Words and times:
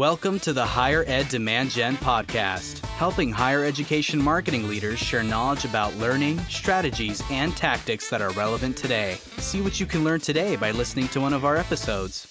Welcome 0.00 0.40
to 0.40 0.54
the 0.54 0.64
Higher 0.64 1.04
Ed 1.06 1.28
Demand 1.28 1.72
Gen 1.72 1.94
podcast, 1.98 2.78
helping 2.86 3.30
higher 3.30 3.66
education 3.66 4.18
marketing 4.18 4.66
leaders 4.66 4.98
share 4.98 5.22
knowledge 5.22 5.66
about 5.66 5.94
learning, 5.96 6.38
strategies, 6.48 7.22
and 7.30 7.54
tactics 7.54 8.08
that 8.08 8.22
are 8.22 8.30
relevant 8.30 8.78
today. 8.78 9.18
See 9.36 9.60
what 9.60 9.78
you 9.78 9.84
can 9.84 10.02
learn 10.02 10.20
today 10.20 10.56
by 10.56 10.70
listening 10.70 11.08
to 11.08 11.20
one 11.20 11.34
of 11.34 11.44
our 11.44 11.58
episodes. 11.58 12.26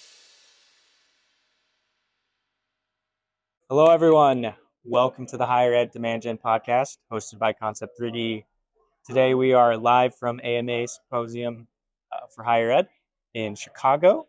Hello, 3.70 3.92
everyone. 3.92 4.52
Welcome 4.84 5.28
to 5.28 5.38
the 5.38 5.46
Higher 5.46 5.76
Ed 5.76 5.92
Demand 5.92 6.24
Gen 6.24 6.40
podcast, 6.40 6.98
hosted 7.12 7.38
by 7.38 7.54
Concept 7.54 8.00
3D. 8.02 8.46
Today, 9.06 9.36
we 9.36 9.54
are 9.54 9.78
live 9.78 10.16
from 10.16 10.42
AMA 10.44 10.88
Symposium 10.88 11.68
uh, 12.12 12.26
for 12.34 12.44
Higher 12.44 12.72
Ed 12.72 12.88
in 13.36 13.54
Chicago. 13.54 14.26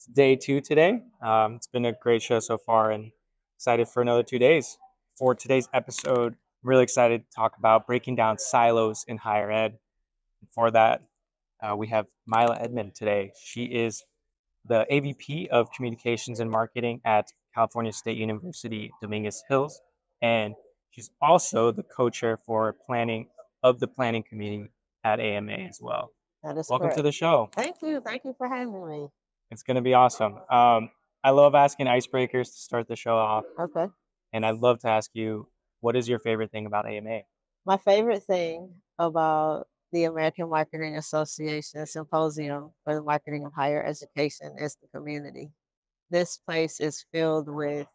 It's 0.00 0.06
day 0.06 0.34
two 0.34 0.62
today. 0.62 1.02
Um, 1.20 1.56
it's 1.56 1.66
been 1.66 1.84
a 1.84 1.92
great 1.92 2.22
show 2.22 2.40
so 2.40 2.56
far 2.56 2.90
and 2.90 3.12
excited 3.58 3.86
for 3.86 4.00
another 4.00 4.22
two 4.22 4.38
days. 4.38 4.78
For 5.18 5.34
today's 5.34 5.68
episode, 5.74 6.32
I'm 6.32 6.68
really 6.70 6.84
excited 6.84 7.22
to 7.22 7.36
talk 7.36 7.58
about 7.58 7.86
breaking 7.86 8.16
down 8.16 8.38
silos 8.38 9.04
in 9.08 9.18
higher 9.18 9.50
ed. 9.50 9.76
For 10.54 10.70
that, 10.70 11.02
uh, 11.62 11.76
we 11.76 11.86
have 11.88 12.06
Myla 12.26 12.56
Edmond 12.58 12.94
today. 12.94 13.32
She 13.44 13.64
is 13.64 14.02
the 14.64 14.86
AVP 14.90 15.48
of 15.48 15.70
Communications 15.72 16.40
and 16.40 16.50
Marketing 16.50 17.02
at 17.04 17.26
California 17.54 17.92
State 17.92 18.16
University, 18.16 18.90
Dominguez 19.02 19.44
Hills, 19.50 19.82
and 20.22 20.54
she's 20.92 21.10
also 21.20 21.72
the 21.72 21.82
co-chair 21.82 22.38
for 22.46 22.74
planning 22.86 23.28
of 23.62 23.80
the 23.80 23.86
planning 23.86 24.22
committee 24.22 24.70
at 25.04 25.20
AMA 25.20 25.52
as 25.52 25.78
well. 25.78 26.10
That 26.42 26.56
is 26.56 26.70
Welcome 26.70 26.86
correct. 26.86 26.96
to 26.96 27.02
the 27.02 27.12
show. 27.12 27.50
Thank 27.54 27.82
you. 27.82 28.00
Thank 28.00 28.24
you 28.24 28.34
for 28.38 28.48
having 28.48 28.88
me. 28.88 29.08
It's 29.50 29.62
going 29.62 29.76
to 29.76 29.82
be 29.82 29.94
awesome. 29.94 30.36
Um, 30.50 30.90
I 31.24 31.30
love 31.30 31.54
asking 31.54 31.86
icebreakers 31.86 32.46
to 32.46 32.58
start 32.58 32.88
the 32.88 32.96
show 32.96 33.16
off, 33.16 33.44
Okay. 33.58 33.86
and 34.32 34.46
I'd 34.46 34.58
love 34.58 34.78
to 34.80 34.88
ask 34.88 35.10
you, 35.14 35.48
what 35.80 35.96
is 35.96 36.08
your 36.08 36.18
favorite 36.18 36.50
thing 36.50 36.66
about 36.66 36.86
AMA? 36.86 37.20
My 37.66 37.76
favorite 37.76 38.22
thing 38.22 38.70
about 38.98 39.66
the 39.92 40.04
American 40.04 40.48
Marketing 40.48 40.96
Association 40.96 41.84
Symposium 41.86 42.70
for 42.84 42.94
the 42.94 43.02
Marketing 43.02 43.44
of 43.44 43.52
Higher 43.52 43.84
Education 43.84 44.54
is 44.58 44.76
the 44.80 44.88
community. 44.96 45.50
This 46.10 46.38
place 46.38 46.80
is 46.80 47.04
filled 47.12 47.48
with 47.48 47.86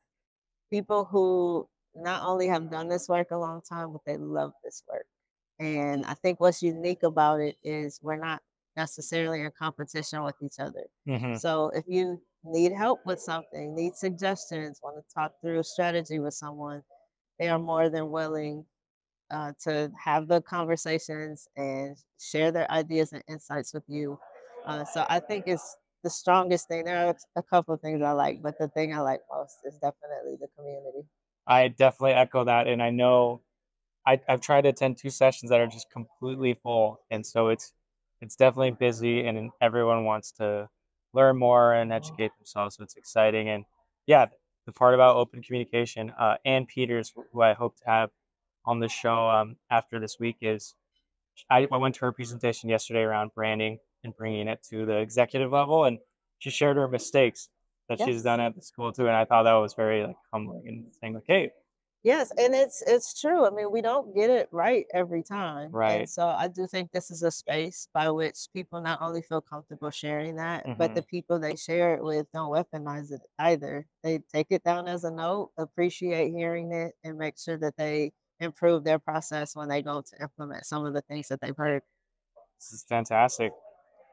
people 0.69 1.05
who 1.05 1.67
not 1.95 2.23
only 2.27 2.47
have 2.47 2.69
done 2.69 2.89
this 2.89 3.07
work 3.07 3.31
a 3.31 3.37
long 3.37 3.61
time, 3.61 3.93
but 3.93 4.01
they 4.05 4.17
love 4.17 4.51
this 4.63 4.83
work. 4.91 5.05
And 5.59 6.05
I 6.05 6.13
think 6.15 6.39
what's 6.39 6.61
unique 6.61 7.03
about 7.03 7.39
it 7.39 7.55
is 7.63 7.99
we're 8.03 8.17
not 8.17 8.41
necessarily 8.77 9.41
in 9.41 9.51
competition 9.57 10.23
with 10.23 10.35
each 10.41 10.59
other. 10.59 10.85
Mm-hmm. 11.07 11.35
So 11.35 11.71
if 11.73 11.85
you 11.87 12.21
need 12.43 12.71
help 12.71 12.99
with 13.05 13.19
something, 13.19 13.75
need 13.75 13.95
suggestions, 13.95 14.79
want 14.83 14.97
to 14.97 15.13
talk 15.13 15.33
through 15.41 15.59
a 15.59 15.63
strategy 15.63 16.19
with 16.19 16.33
someone, 16.33 16.81
they 17.39 17.49
are 17.49 17.59
more 17.59 17.89
than 17.89 18.09
willing 18.09 18.65
uh, 19.31 19.53
to 19.63 19.91
have 20.03 20.27
the 20.27 20.41
conversations 20.41 21.47
and 21.57 21.97
share 22.19 22.51
their 22.51 22.69
ideas 22.71 23.13
and 23.13 23.23
insights 23.27 23.73
with 23.73 23.83
you. 23.87 24.19
Uh, 24.65 24.83
so 24.85 25.05
I 25.09 25.19
think 25.19 25.45
it's 25.47 25.75
the 26.03 26.09
strongest 26.09 26.67
thing. 26.67 26.85
There 26.85 27.07
are 27.07 27.15
a 27.35 27.43
couple 27.43 27.73
of 27.73 27.81
things 27.81 28.01
I 28.01 28.11
like, 28.11 28.41
but 28.41 28.57
the 28.59 28.67
thing 28.69 28.93
I 28.93 28.99
like 28.99 29.21
most 29.31 29.57
is 29.65 29.75
definitely 29.75 30.37
the 30.39 30.47
community. 30.57 31.07
I 31.47 31.67
definitely 31.67 32.13
echo 32.13 32.43
that, 32.45 32.67
and 32.67 32.81
I 32.81 32.89
know 32.89 33.41
I, 34.07 34.19
I've 34.27 34.41
tried 34.41 34.61
to 34.61 34.69
attend 34.69 34.97
two 34.97 35.09
sessions 35.09 35.49
that 35.49 35.59
are 35.59 35.67
just 35.67 35.91
completely 35.91 36.59
full, 36.61 37.01
and 37.09 37.25
so 37.25 37.49
it's 37.49 37.73
it's 38.21 38.35
definitely 38.35 38.71
busy, 38.71 39.25
and 39.25 39.51
everyone 39.61 40.05
wants 40.05 40.31
to 40.33 40.69
learn 41.13 41.37
more 41.37 41.73
and 41.73 41.93
educate 41.93 42.31
themselves. 42.37 42.75
So 42.75 42.83
it's 42.83 42.95
exciting, 42.95 43.49
and 43.49 43.65
yeah, 44.07 44.25
the 44.65 44.71
part 44.71 44.93
about 44.93 45.15
open 45.15 45.41
communication. 45.41 46.11
Uh, 46.17 46.37
Ann 46.45 46.65
Peters, 46.65 47.13
who 47.31 47.41
I 47.41 47.53
hope 47.53 47.77
to 47.77 47.83
have 47.85 48.09
on 48.65 48.79
the 48.79 48.89
show 48.89 49.29
um, 49.29 49.57
after 49.69 49.99
this 49.99 50.17
week, 50.19 50.37
is 50.41 50.75
I, 51.49 51.67
I 51.71 51.77
went 51.77 51.95
to 51.95 52.01
her 52.01 52.11
presentation 52.11 52.69
yesterday 52.69 53.01
around 53.01 53.31
branding 53.35 53.79
and 54.03 54.15
bringing 54.15 54.47
it 54.47 54.63
to 54.69 54.85
the 54.85 54.97
executive 54.97 55.51
level, 55.51 55.85
and 55.85 55.99
she 56.39 56.49
shared 56.49 56.77
her 56.77 56.87
mistakes 56.87 57.49
that 57.89 57.99
she's 57.99 58.23
done 58.23 58.39
at 58.39 58.55
the 58.55 58.61
school 58.61 58.91
too, 58.91 59.07
and 59.07 59.15
I 59.15 59.25
thought 59.25 59.43
that 59.43 59.53
was 59.53 59.73
very 59.73 60.05
like 60.05 60.15
humbling 60.33 60.67
and 60.67 60.85
saying 60.99 61.13
like, 61.13 61.23
hey, 61.27 61.51
Yes, 62.05 62.31
and 62.37 62.53
it's 62.53 62.83
it's 62.85 63.19
true. 63.19 63.47
I 63.47 63.49
mean, 63.49 63.71
we 63.71 63.81
don't 63.81 64.13
get 64.13 64.29
it 64.29 64.47
right 64.51 64.85
every 64.93 65.23
time. 65.23 65.71
Right. 65.71 66.01
And 66.01 66.09
so 66.09 66.27
I 66.27 66.47
do 66.47 66.67
think 66.67 66.91
this 66.91 67.09
is 67.09 67.23
a 67.23 67.31
space 67.31 67.87
by 67.95 68.11
which 68.11 68.37
people 68.53 68.79
not 68.79 69.01
only 69.01 69.23
feel 69.23 69.41
comfortable 69.41 69.89
sharing 69.89 70.35
that, 70.35 70.67
but 70.77 70.91
Mhm. 70.91 70.95
the 70.97 71.01
people 71.01 71.39
they 71.39 71.55
share 71.55 71.95
it 71.95 72.03
with 72.03 72.31
don't 72.31 72.51
weaponize 72.51 73.11
it 73.11 73.21
either. 73.39 73.87
They 74.03 74.19
take 74.19 74.47
it 74.51 74.63
down 74.63 74.87
as 74.87 75.03
a 75.03 75.09
note, 75.09 75.51
appreciate 75.57 76.29
hearing 76.29 76.71
it, 76.71 76.93
and 77.03 77.17
make 77.17 77.39
sure 77.39 77.57
that 77.57 77.75
they 77.75 78.13
improve 78.39 78.83
their 78.83 78.99
process 78.99 79.55
when 79.55 79.67
they 79.67 79.81
go 79.81 80.01
to 80.03 80.21
implement 80.21 80.67
some 80.67 80.85
of 80.85 80.93
the 80.93 81.01
things 81.01 81.27
that 81.29 81.41
they've 81.41 81.57
heard. 81.57 81.81
This 82.59 82.71
is 82.71 82.83
fantastic. 82.83 83.51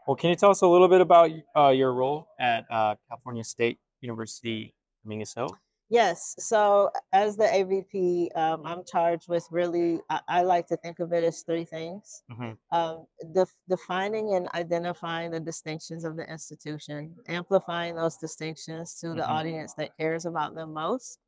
Well, 0.06 0.16
can 0.16 0.30
you 0.30 0.36
tell 0.36 0.50
us 0.50 0.62
a 0.62 0.66
little 0.66 0.88
bit 0.88 1.02
about 1.02 1.30
uh, 1.54 1.68
your 1.68 1.92
role 1.92 2.26
at 2.40 2.64
uh, 2.70 2.96
California 3.08 3.44
State 3.44 3.80
University, 4.00 4.74
Dominguez 5.04 5.34
Hill? 5.34 5.58
Yes. 5.92 6.34
So 6.38 6.90
as 7.12 7.36
the 7.36 7.44
AVP, 7.44 8.30
um, 8.34 8.64
I'm 8.64 8.82
charged 8.82 9.28
with 9.28 9.46
really, 9.50 10.00
I, 10.08 10.20
I 10.26 10.42
like 10.42 10.66
to 10.68 10.76
think 10.78 11.00
of 11.00 11.12
it 11.12 11.22
as 11.22 11.42
three 11.42 11.66
things. 11.66 12.22
Mhm. 12.30 12.56
Um, 12.70 13.06
def- 13.32 13.54
defining 13.68 14.34
and 14.34 14.48
identifying 14.54 15.30
the 15.32 15.40
distinctions 15.40 16.04
of 16.04 16.16
the 16.16 16.26
institution, 16.30 17.14
amplifying 17.28 17.94
those 17.94 18.16
distinctions 18.16 18.98
to 19.00 19.08
the 19.10 19.20
Mhm. 19.20 19.28
audience 19.28 19.74
that 19.74 19.94
cares 19.98 20.24
about 20.24 20.54
them 20.54 20.72
most, 20.72 21.18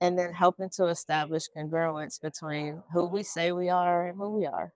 and 0.00 0.18
then 0.18 0.32
helping 0.32 0.70
to 0.70 0.86
establish 0.86 1.48
congruence 1.56 2.20
between 2.20 2.82
who 2.92 3.06
we 3.06 3.22
say 3.22 3.52
we 3.52 3.68
are 3.68 4.08
and 4.08 4.18
who 4.18 4.30
we 4.30 4.46
are. 4.46 4.72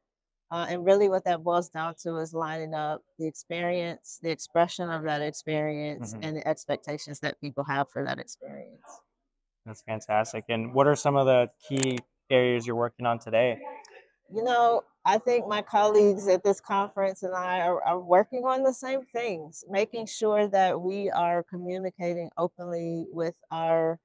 Uh, 0.52 0.66
and 0.68 0.84
really, 0.84 1.08
what 1.08 1.24
that 1.24 1.42
boils 1.42 1.68
down 1.70 1.96
to 1.96 2.18
is 2.18 2.32
lining 2.32 2.74
up 2.74 3.02
the 3.18 3.26
experience, 3.26 4.20
the 4.22 4.30
expression 4.30 4.88
of 4.90 5.02
that 5.02 5.22
experience, 5.22 6.14
Mhm. 6.14 6.24
and 6.24 6.36
the 6.36 6.46
expectations 6.46 7.18
that 7.20 7.40
people 7.40 7.64
have 7.64 7.90
for 7.90 8.04
that 8.04 8.20
experience. 8.20 9.00
That's 9.66 9.82
fantastic. 9.82 10.44
And 10.48 10.74
what 10.74 10.86
are 10.86 10.96
some 10.96 11.16
of 11.16 11.26
the 11.26 11.50
key 11.68 11.98
areas 12.30 12.66
you're 12.66 12.76
working 12.76 13.06
on 13.06 13.18
today? 13.18 13.60
You 14.34 14.42
know, 14.42 14.82
I 15.04 15.18
think 15.18 15.46
my 15.46 15.62
colleagues 15.62 16.26
at 16.28 16.42
this 16.42 16.60
conference 16.60 17.22
and 17.22 17.34
I 17.34 17.60
are, 17.60 17.82
are 17.84 18.00
working 18.00 18.44
on 18.44 18.62
the 18.62 18.72
same 18.72 19.02
things, 19.02 19.64
making 19.68 20.06
sure 20.06 20.48
that 20.48 20.80
we 20.80 21.10
are 21.10 21.42
communicating 21.42 22.30
openly 22.36 23.06
with 23.12 23.34
our 23.50 23.98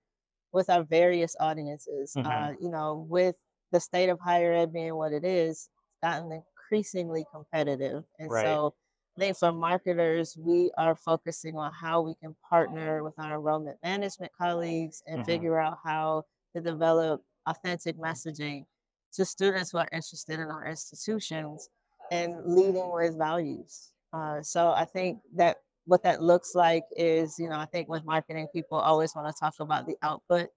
with 0.54 0.70
our 0.70 0.84
various 0.84 1.36
audiences. 1.40 2.16
Mhm. 2.16 2.26
Uh, 2.26 2.54
you 2.62 2.70
know, 2.70 3.06
with 3.10 3.36
the 3.72 3.80
state 3.80 4.10
of 4.10 4.20
higher 4.20 4.54
ed 4.54 4.74
being 4.74 4.96
what 4.96 5.14
it 5.14 5.24
is, 5.26 5.70
it's 5.70 5.70
gotten 6.02 6.32
increasingly 6.32 7.26
competitive. 7.32 8.04
And 8.20 8.32
Right. 8.32 8.46
so 8.46 8.76
I 9.18 9.20
think 9.20 9.38
for 9.38 9.52
marketers, 9.52 10.38
we 10.38 10.70
are 10.78 10.96
focusing 10.96 11.58
on 11.58 11.72
how 11.74 12.02
we 12.02 12.14
can 12.14 12.36
partner 12.48 13.04
with 13.04 13.16
our 13.18 13.34
enrollment 13.34 13.78
management 13.82 14.32
colleagues 14.38 15.02
and 15.08 15.22
Mhm. 15.22 15.26
figure 15.26 15.60
out 15.60 15.80
how 15.84 16.26
to 16.54 16.62
develop 16.62 17.24
authentic 17.48 17.98
messaging 17.98 18.68
to 19.14 19.26
students 19.26 19.72
who 19.72 19.80
are 19.80 19.90
interested 19.92 20.40
in 20.40 20.52
our 20.52 20.68
institutions 20.68 21.68
and 22.12 22.46
leading 22.46 22.92
with 22.92 23.18
values. 23.18 23.92
Uh, 24.14 24.44
so 24.44 24.70
I 24.70 24.86
think 24.86 25.20
that 25.34 25.64
what 25.86 26.04
that 26.04 26.22
looks 26.22 26.54
like 26.54 26.86
is, 26.92 27.40
you 27.40 27.50
know, 27.50 27.58
I 27.58 27.66
think 27.66 27.90
with 27.90 28.06
marketing, 28.06 28.48
people 28.54 28.78
always 28.78 29.16
want 29.16 29.34
to 29.36 29.40
talk 29.40 29.56
about 29.60 29.88
the 29.88 29.98
output. 30.04 30.52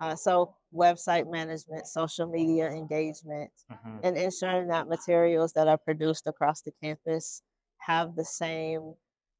Uh, 0.00 0.16
so 0.16 0.56
website 0.74 1.30
management, 1.30 1.86
social 1.86 2.26
media 2.26 2.68
engagement, 2.68 3.52
Mhm. 3.70 4.00
and 4.02 4.16
ensuring 4.18 4.66
that 4.68 4.88
materials 4.88 5.52
that 5.52 5.68
are 5.68 5.78
produced 5.78 6.26
across 6.26 6.62
the 6.62 6.72
campus 6.72 7.42
have 7.86 8.16
the 8.16 8.24
same 8.24 8.94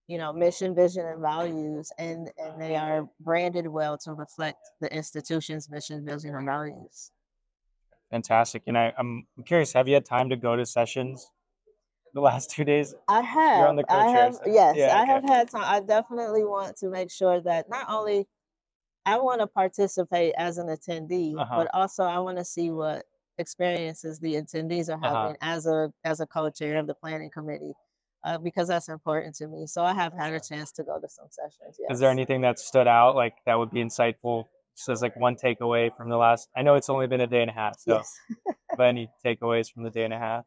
you 0.08 0.18
know 0.18 0.32
mission 0.32 0.74
vision 0.74 1.06
and 1.06 1.20
values 1.20 1.92
and 1.98 2.30
and 2.38 2.60
they 2.60 2.76
are 2.76 3.08
branded 3.20 3.66
well 3.68 3.96
to 3.98 4.12
reflect 4.14 4.58
the 4.80 4.94
institution's 4.94 5.70
mission 5.70 6.04
vision 6.04 6.34
and 6.34 6.46
values 6.46 7.12
Fantastic. 8.10 8.62
And 8.66 8.76
I, 8.76 8.92
I'm 8.98 9.26
curious, 9.46 9.72
have 9.72 9.88
you 9.88 9.94
had 9.94 10.04
time 10.04 10.28
to 10.30 10.36
go 10.36 10.54
to 10.56 10.66
sessions 10.66 11.26
the 12.14 12.20
last 12.20 12.50
two 12.50 12.64
days? 12.64 12.94
i 13.08 13.20
have 13.20 13.68
on 13.68 13.76
the 13.76 13.84
i 13.88 14.08
have 14.08 14.34
side. 14.34 14.46
yes 14.46 14.76
Yeah, 14.76 14.88
i 14.88 15.04
okay. 15.04 15.04
have 15.04 15.22
had 15.24 15.50
time 15.50 15.64
i 15.64 15.80
definitely 15.80 16.44
want 16.44 16.76
to 16.76 16.88
make 16.88 17.10
sure 17.10 17.40
that 17.40 17.68
not 17.68 17.86
only 17.88 18.26
i 19.06 19.18
want 19.18 19.40
to 19.40 19.46
participate 19.46 20.34
as 20.38 20.58
an 20.58 20.68
attendee 20.68 21.42
Uh-huh. 21.42 21.54
but 21.54 21.68
also 21.74 22.04
i 22.04 22.18
want 22.18 22.38
to 22.38 22.44
see 22.44 22.70
what 22.70 23.06
experiences 23.38 24.20
the 24.20 24.34
attendees 24.34 24.88
are 24.94 24.98
Uh-huh. 25.02 25.08
having 25.08 25.36
as 25.42 25.66
a 25.66 25.92
as 26.04 26.20
a 26.20 26.26
co-chair 26.26 26.78
of 26.78 26.86
the 26.86 26.94
planning 26.94 27.30
committee 27.30 27.74
uh, 28.24 28.38
because 28.38 28.68
that's 28.68 28.88
important 28.88 29.34
to 29.34 29.46
me 29.48 29.66
so 29.66 29.82
i 29.82 29.92
have 29.92 30.12
had 30.12 30.32
a 30.32 30.40
chance 30.40 30.72
to 30.72 30.82
go 30.82 30.98
to 31.00 31.08
some 31.08 31.26
sessions 31.30 31.76
yes. 31.80 31.94
Is 31.94 32.00
there 32.00 32.10
anything 32.10 32.40
that 32.42 32.58
stood 32.58 32.86
out 32.86 33.16
like 33.16 33.34
that 33.46 33.58
would 33.58 33.70
be 33.70 33.82
insightful? 33.82 34.44
Just 34.76 34.88
as 34.88 35.02
like 35.02 35.14
one 35.16 35.36
takeaway 35.36 35.94
from 35.94 36.08
the 36.08 36.16
last, 36.16 36.48
I 36.56 36.62
know 36.62 36.76
it's 36.76 36.88
only 36.88 37.06
been 37.06 37.20
a 37.20 37.26
day 37.26 37.42
and 37.42 37.50
a 37.50 37.54
half, 37.54 37.78
so 37.78 37.96
yes 37.96 38.18
but 38.76 38.88
any 38.88 39.08
takeaways 39.24 39.72
from 39.72 39.84
the 39.84 39.90
day 39.90 40.04
and 40.04 40.14
a 40.14 40.18
half? 40.18 40.44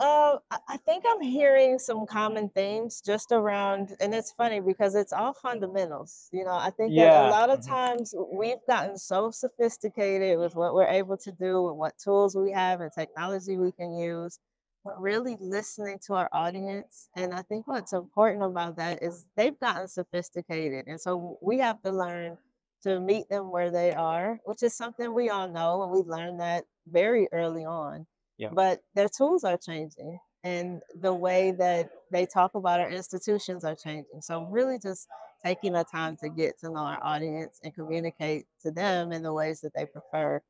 Uh, 0.00 0.38
I 0.68 0.76
think 0.86 1.04
I'm 1.08 1.20
hearing 1.20 1.76
some 1.80 2.06
common 2.06 2.50
themes 2.50 3.02
just 3.04 3.32
around, 3.32 3.96
and 4.00 4.14
it's 4.14 4.30
funny 4.30 4.60
because 4.60 4.94
it's 4.94 5.12
all 5.12 5.32
fundamentals. 5.32 6.28
You 6.32 6.44
know, 6.44 6.52
I 6.52 6.70
think 6.70 6.94
that 6.94 7.26
a 7.26 7.30
lot 7.30 7.50
of 7.50 7.66
times 7.66 8.14
we've 8.32 8.64
gotten 8.68 8.96
so 8.96 9.32
sophisticated 9.32 10.38
with 10.38 10.54
what 10.54 10.74
we're 10.74 10.86
able 10.86 11.16
to 11.16 11.32
do 11.32 11.68
and 11.68 11.78
what 11.78 11.98
tools 11.98 12.36
we 12.36 12.52
have 12.52 12.80
and 12.80 12.92
technology 12.92 13.56
we 13.56 13.72
can 13.72 13.92
use, 13.92 14.38
but 14.88 15.00
really 15.02 15.36
listening 15.38 15.98
to 16.06 16.14
our 16.14 16.30
audience. 16.32 17.10
And 17.14 17.34
I 17.34 17.42
think 17.42 17.68
what's 17.68 17.92
important 17.92 18.42
about 18.42 18.76
that 18.76 19.02
is 19.02 19.26
they've 19.36 19.58
gotten 19.60 19.86
sophisticated. 19.86 20.86
And 20.86 20.98
so 20.98 21.38
we 21.42 21.58
have 21.58 21.82
to 21.82 21.92
learn 21.92 22.38
to 22.84 22.98
meet 23.00 23.28
them 23.28 23.50
where 23.50 23.70
they 23.70 23.92
are, 23.92 24.40
which 24.44 24.62
is 24.62 24.74
something 24.74 25.12
we 25.12 25.28
all 25.28 25.48
know, 25.48 25.82
and 25.82 25.92
we 25.92 26.00
learned 26.00 26.40
that 26.40 26.64
very 26.86 27.28
early 27.32 27.66
on 27.66 28.06
Yeah. 28.38 28.48
but 28.52 28.80
their 28.94 29.08
tools 29.08 29.44
are 29.44 29.58
changing 29.58 30.18
and 30.44 30.80
the 31.00 31.12
way 31.12 31.50
that 31.50 31.90
they 32.12 32.24
talk 32.24 32.54
about 32.54 32.80
our 32.80 32.88
institutions 32.90 33.64
are 33.64 33.74
changing. 33.74 34.22
So 34.22 34.44
really 34.44 34.78
just 34.78 35.06
taking 35.44 35.72
the 35.74 35.84
time 35.84 36.16
to 36.22 36.28
get 36.30 36.58
to 36.60 36.70
know 36.70 36.78
our 36.78 37.00
audience 37.02 37.58
and 37.62 37.74
communicate 37.74 38.46
to 38.62 38.70
them 38.70 39.12
in 39.12 39.22
the 39.22 39.32
ways 39.32 39.60
that 39.60 39.72
they 39.74 39.84
prefer. 39.84 40.40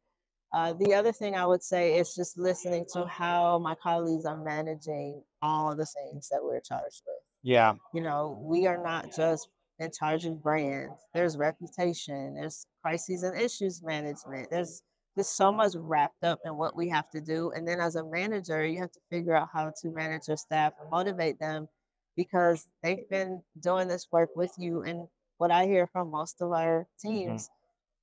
Uh, 0.53 0.73
the 0.75 0.95
other 0.95 1.13
thing 1.13 1.35
I 1.35 1.47
would 1.47 1.63
say 1.63 1.99
is 1.99 2.15
just 2.15 2.39
listening 2.39 2.87
to 2.95 3.07
how 3.07 3.59
my 3.59 3.75
colleagues 3.75 4.25
are 4.25 4.43
managing 4.43 5.23
all 5.43 5.77
the 5.77 5.87
things 5.87 6.29
that 6.31 6.43
we're 6.43 6.61
charged 6.61 7.03
with. 7.07 7.17
Yeah. 7.43 7.75
You 7.93 8.03
know, 8.03 8.39
we 8.43 8.67
are 8.67 8.83
not 8.83 9.15
just 9.15 9.49
in 9.79 9.91
charge 9.93 10.25
of 10.25 10.43
brand. 10.43 10.91
There's 11.15 11.37
reputation, 11.37 12.35
there's 12.35 12.67
crises 12.83 13.23
and 13.23 13.39
issues 13.41 13.83
management. 13.83 14.49
There's 14.51 14.83
just 15.17 15.37
so 15.37 15.53
much 15.53 15.73
wrapped 15.77 16.25
up 16.25 16.41
in 16.45 16.57
what 16.57 16.77
we 16.77 16.89
have 16.89 17.11
to 17.11 17.21
do. 17.21 17.51
And 17.53 17.67
then 17.67 17.81
as 17.81 17.97
a 17.97 18.05
manager, 18.05 18.65
you 18.67 18.79
have 18.81 18.93
to 18.93 19.01
figure 19.11 19.35
out 19.37 19.49
how 19.53 19.73
to 19.83 19.91
manage 19.91 20.29
your 20.29 20.37
staff 20.37 20.73
and 20.81 20.91
motivate 20.91 21.39
them 21.41 21.69
because 22.17 22.67
they've 22.83 23.09
been 23.11 23.43
doing 23.61 23.89
this 23.89 24.09
work 24.13 24.31
with 24.37 24.53
you. 24.59 24.83
And 24.83 25.09
what 25.39 25.51
I 25.51 25.67
hear 25.67 25.87
from 25.87 26.11
most 26.11 26.41
of 26.41 26.53
our 26.53 26.87
mhm, 27.25 27.43
teams, 27.43 27.49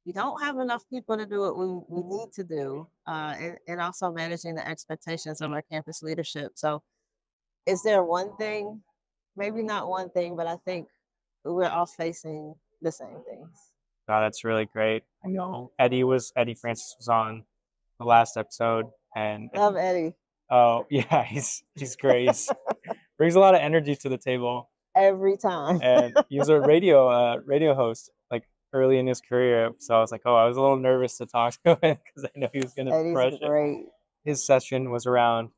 we 0.05 0.13
don't 0.13 0.41
have 0.41 0.57
enough 0.59 0.83
people 0.89 1.17
to 1.17 1.25
do 1.25 1.41
what 1.41 1.57
we, 1.57 1.65
we 1.89 2.03
need 2.03 2.31
to 2.33 2.43
do, 2.43 2.87
uh, 3.07 3.35
and, 3.39 3.57
and 3.67 3.81
also 3.81 4.11
managing 4.11 4.55
the 4.55 4.67
expectations 4.67 5.41
of 5.41 5.51
our 5.51 5.61
campus 5.63 6.03
leadership. 6.03 6.53
So, 6.55 6.83
is 7.65 7.83
there 7.83 8.03
one 8.03 8.35
thing? 8.37 8.81
Maybe 9.35 9.63
not 9.63 9.89
one 9.89 10.09
thing, 10.09 10.35
but 10.35 10.47
I 10.47 10.57
think 10.65 10.87
we're 11.43 11.67
all 11.67 11.87
facing 11.87 12.55
the 12.81 12.91
same 12.91 13.17
things. 13.27 13.49
Wow, 14.07 14.21
that's 14.21 14.43
really 14.43 14.65
great. 14.65 15.03
I 15.25 15.29
know 15.29 15.71
Eddie 15.79 16.03
was 16.03 16.31
Eddie 16.35 16.53
Francis 16.53 16.95
was 16.99 17.07
on 17.07 17.43
the 17.99 18.05
last 18.05 18.37
episode, 18.37 18.85
and 19.15 19.49
Love 19.55 19.75
Eddie 19.75 20.13
oh 20.49 20.85
yeah, 20.91 21.23
he's 21.23 21.63
he's 21.75 21.95
great. 21.95 22.27
He's, 22.27 22.49
brings 23.17 23.35
a 23.35 23.39
lot 23.39 23.55
of 23.55 23.61
energy 23.61 23.95
to 23.95 24.09
the 24.09 24.17
table, 24.17 24.69
every 24.95 25.37
time. 25.37 25.79
and 25.81 26.15
he's 26.29 26.49
a 26.49 26.59
radio 26.59 27.07
uh, 27.07 27.37
radio 27.45 27.73
host 27.73 28.09
like 28.09 28.14
early 28.75 28.99
in 28.99 29.07
his 29.07 29.21
career. 29.21 29.71
So 29.79 29.95
I 29.95 29.99
was 30.01 30.11
like, 30.11 30.21
oh, 30.25 30.35
I 30.35 30.45
was 30.45 30.57
a 30.57 30.61
little 30.61 30.77
nervous 30.77 31.17
to 31.17 31.25
talk 31.25 31.55
to 31.65 31.79
him 31.81 31.97
because 32.05 32.25
I 32.25 32.39
know 32.39 32.49
he 32.53 32.59
was 32.59 32.73
gonna 32.73 32.91
crush 33.13 33.33
Eddie's 33.33 33.41
it. 33.41 33.47
His 34.25 34.45
session 34.45 34.91
was 34.91 35.05
around 35.07 35.49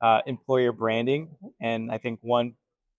uh, 0.00 0.20
employer 0.26 0.72
branding, 0.72 1.36
and 1.60 1.90
I 1.90 1.98
think 1.98 2.18
one 2.22 2.54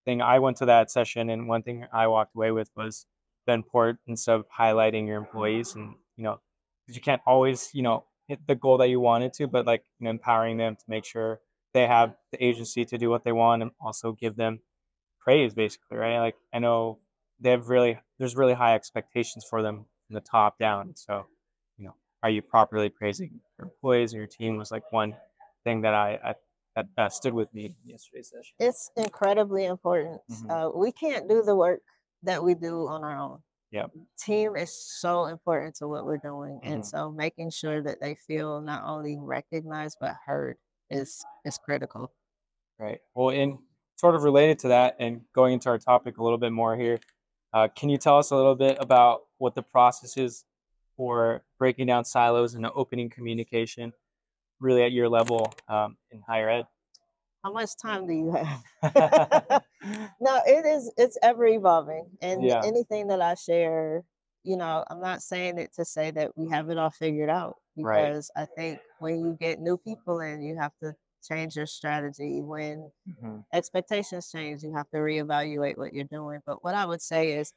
thing 0.05 0.21
I 0.21 0.39
went 0.39 0.57
to 0.57 0.65
that 0.67 0.89
session, 0.91 1.29
and 1.29 1.47
one 1.47 1.61
thing 1.63 1.85
I 1.93 2.07
walked 2.07 2.35
away 2.35 2.51
with 2.51 2.69
was 2.75 3.05
the 3.45 3.53
importance 3.53 4.27
of 4.27 4.45
highlighting 4.49 5.05
your 5.07 5.17
employees, 5.17 5.75
and 5.75 5.95
you 6.17 6.23
know, 6.23 6.39
'cause 6.87 6.95
you 6.95 7.01
can't 7.01 7.21
always, 7.25 7.73
you 7.73 7.81
know, 7.83 8.05
hit 8.27 8.45
the 8.47 8.55
goal 8.55 8.77
that 8.77 8.87
you 8.87 8.99
wanted 9.01 9.33
to, 9.33 9.47
but 9.47 9.65
like 9.65 9.83
you 9.99 10.05
know, 10.05 10.09
empowering 10.11 10.57
them 10.57 10.75
to 10.77 10.83
make 10.87 11.05
sure 11.05 11.41
they 11.73 11.85
have 11.87 12.15
the 12.31 12.43
agency 12.43 12.85
to 12.85 12.97
do 12.97 13.09
what 13.09 13.23
they 13.25 13.33
want, 13.33 13.61
and 13.61 13.71
also 13.81 14.13
give 14.13 14.35
them 14.37 14.61
praise, 15.19 15.53
basically, 15.53 15.97
right? 15.97 16.19
Like 16.19 16.37
I 16.53 16.59
know 16.59 16.99
they 17.43 17.51
have 17.51 17.69
really, 17.69 17.99
there's 18.19 18.35
really 18.35 18.53
high 18.53 18.75
expectations 18.75 19.45
for 19.49 19.61
them 19.61 19.85
from 20.07 20.13
the 20.15 20.21
top 20.21 20.57
down, 20.57 20.95
so 20.95 21.25
you 21.77 21.85
know, 21.85 21.95
are 22.23 22.29
you 22.29 22.41
properly 22.41 22.89
praising 22.89 23.39
your 23.57 23.67
employees 23.67 24.13
or 24.13 24.17
your 24.17 24.27
team 24.27 24.57
was 24.57 24.71
like 24.71 24.91
one 24.91 25.15
thing 25.63 25.81
that 25.81 25.93
I, 25.93 26.19
I 26.23 26.35
that 26.75 26.87
uh, 26.97 27.09
stood 27.09 27.33
with 27.33 27.53
me 27.53 27.75
yesterday's 27.85 28.29
session. 28.31 28.55
It's 28.59 28.89
incredibly 28.97 29.65
important. 29.65 30.21
Mhm. 30.31 30.49
Uh, 30.49 30.71
we 30.75 30.91
can't 30.91 31.29
do 31.29 31.43
the 31.43 31.55
work 31.55 31.81
that 32.23 32.43
we 32.43 32.55
do 32.55 32.87
on 32.87 33.03
our 33.03 33.15
own. 33.15 33.43
Yeah, 33.71 33.87
Team 34.17 34.55
is 34.55 34.71
so 34.73 35.25
important 35.25 35.75
to 35.75 35.87
what 35.87 36.05
we're 36.05 36.17
doing, 36.17 36.59
and 36.63 36.81
Mhm. 36.81 36.85
so 36.85 37.11
making 37.11 37.49
sure 37.51 37.81
that 37.83 37.99
they 38.01 38.15
feel 38.15 38.61
not 38.61 38.83
only 38.85 39.19
recognized 39.19 39.97
but 39.99 40.15
heard 40.25 40.57
is 40.89 41.23
is 41.45 41.57
critical. 41.57 42.11
Right. 42.79 42.99
Well, 43.13 43.29
in 43.29 43.59
sort 43.95 44.15
of 44.15 44.23
related 44.23 44.59
to 44.59 44.67
that, 44.69 44.95
and 44.99 45.21
going 45.33 45.53
into 45.53 45.69
our 45.69 45.77
topic 45.79 46.17
a 46.17 46.23
little 46.23 46.37
bit 46.37 46.51
more 46.51 46.75
here, 46.75 46.99
uh, 47.53 47.67
can 47.75 47.89
you 47.89 47.97
tell 47.97 48.17
us 48.17 48.31
a 48.31 48.35
little 48.35 48.55
bit 48.55 48.77
about 48.79 49.23
what 49.37 49.55
the 49.55 49.61
process 49.61 50.17
is 50.17 50.45
for 50.97 51.43
breaking 51.59 51.87
down 51.87 52.05
silos 52.05 52.55
and 52.55 52.65
opening 52.73 53.09
communication, 53.09 53.93
really 54.59 54.83
at 54.83 54.91
your 54.91 55.09
level 55.09 55.53
um, 55.67 55.97
in 56.11 56.21
higher 56.27 56.49
ed? 56.49 56.67
How 57.43 57.51
much 57.51 57.71
time 57.81 58.07
do 58.07 58.13
you 58.13 58.31
have? 58.31 58.63
no, 60.21 60.41
it 60.45 60.65
is 60.65 60.91
it's 60.97 61.17
ever 61.21 61.45
evolving. 61.45 62.05
And 62.21 62.43
Yeah. 62.43 62.61
anything 62.63 63.07
that 63.07 63.21
I 63.21 63.35
share, 63.35 64.03
you 64.43 64.55
know, 64.57 64.83
I'm 64.89 65.01
not 65.01 65.21
saying 65.21 65.57
it 65.57 65.73
to 65.75 65.85
say 65.85 66.11
that 66.11 66.31
we 66.37 66.49
have 66.49 66.69
it 66.69 66.77
all 66.77 66.89
figured 66.89 67.29
out 67.29 67.57
Right. 67.81 68.03
because 68.03 68.31
I 68.35 68.45
think 68.45 68.79
when 68.99 69.19
you 69.19 69.37
get 69.39 69.59
new 69.59 69.77
people 69.77 70.21
in, 70.21 70.41
you 70.41 70.57
have 70.57 70.71
to 70.81 70.95
change 71.27 71.55
your 71.55 71.65
strategy. 71.65 72.41
When 72.41 72.91
Mhm. 73.07 73.45
expectations 73.53 74.31
change, 74.31 74.63
you 74.63 74.73
have 74.75 74.89
to 74.91 74.97
reevaluate 74.97 75.77
what 75.77 75.93
you're 75.93 76.05
doing. 76.05 76.41
But 76.45 76.63
what 76.63 76.75
I 76.75 76.85
would 76.85 77.01
say 77.01 77.33
is 77.33 77.53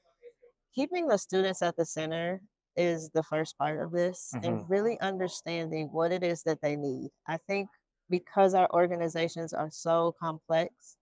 keeping 0.75 1.09
the 1.09 1.19
students 1.19 1.63
at 1.63 1.77
the 1.77 1.85
center 1.85 2.41
is 2.77 3.11
the 3.11 3.23
first 3.23 3.57
part 3.59 3.81
of 3.81 3.91
this 3.93 4.35
and 4.43 4.69
really 4.69 5.01
understanding 5.01 5.89
what 5.93 6.13
it 6.13 6.23
is 6.23 6.43
that 6.43 6.61
they 6.61 6.77
need. 6.77 7.11
I 7.27 7.39
think 7.39 7.71
because 8.11 8.55
our 8.55 8.71
organizations 8.73 9.55
are 9.55 9.71
so 9.71 10.15
complex, 10.21 10.97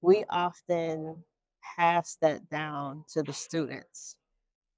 we 0.00 0.24
often 0.30 1.24
pass 1.76 2.16
that 2.22 2.48
down 2.48 3.04
to 3.08 3.22
the 3.22 3.32
students. 3.32 4.16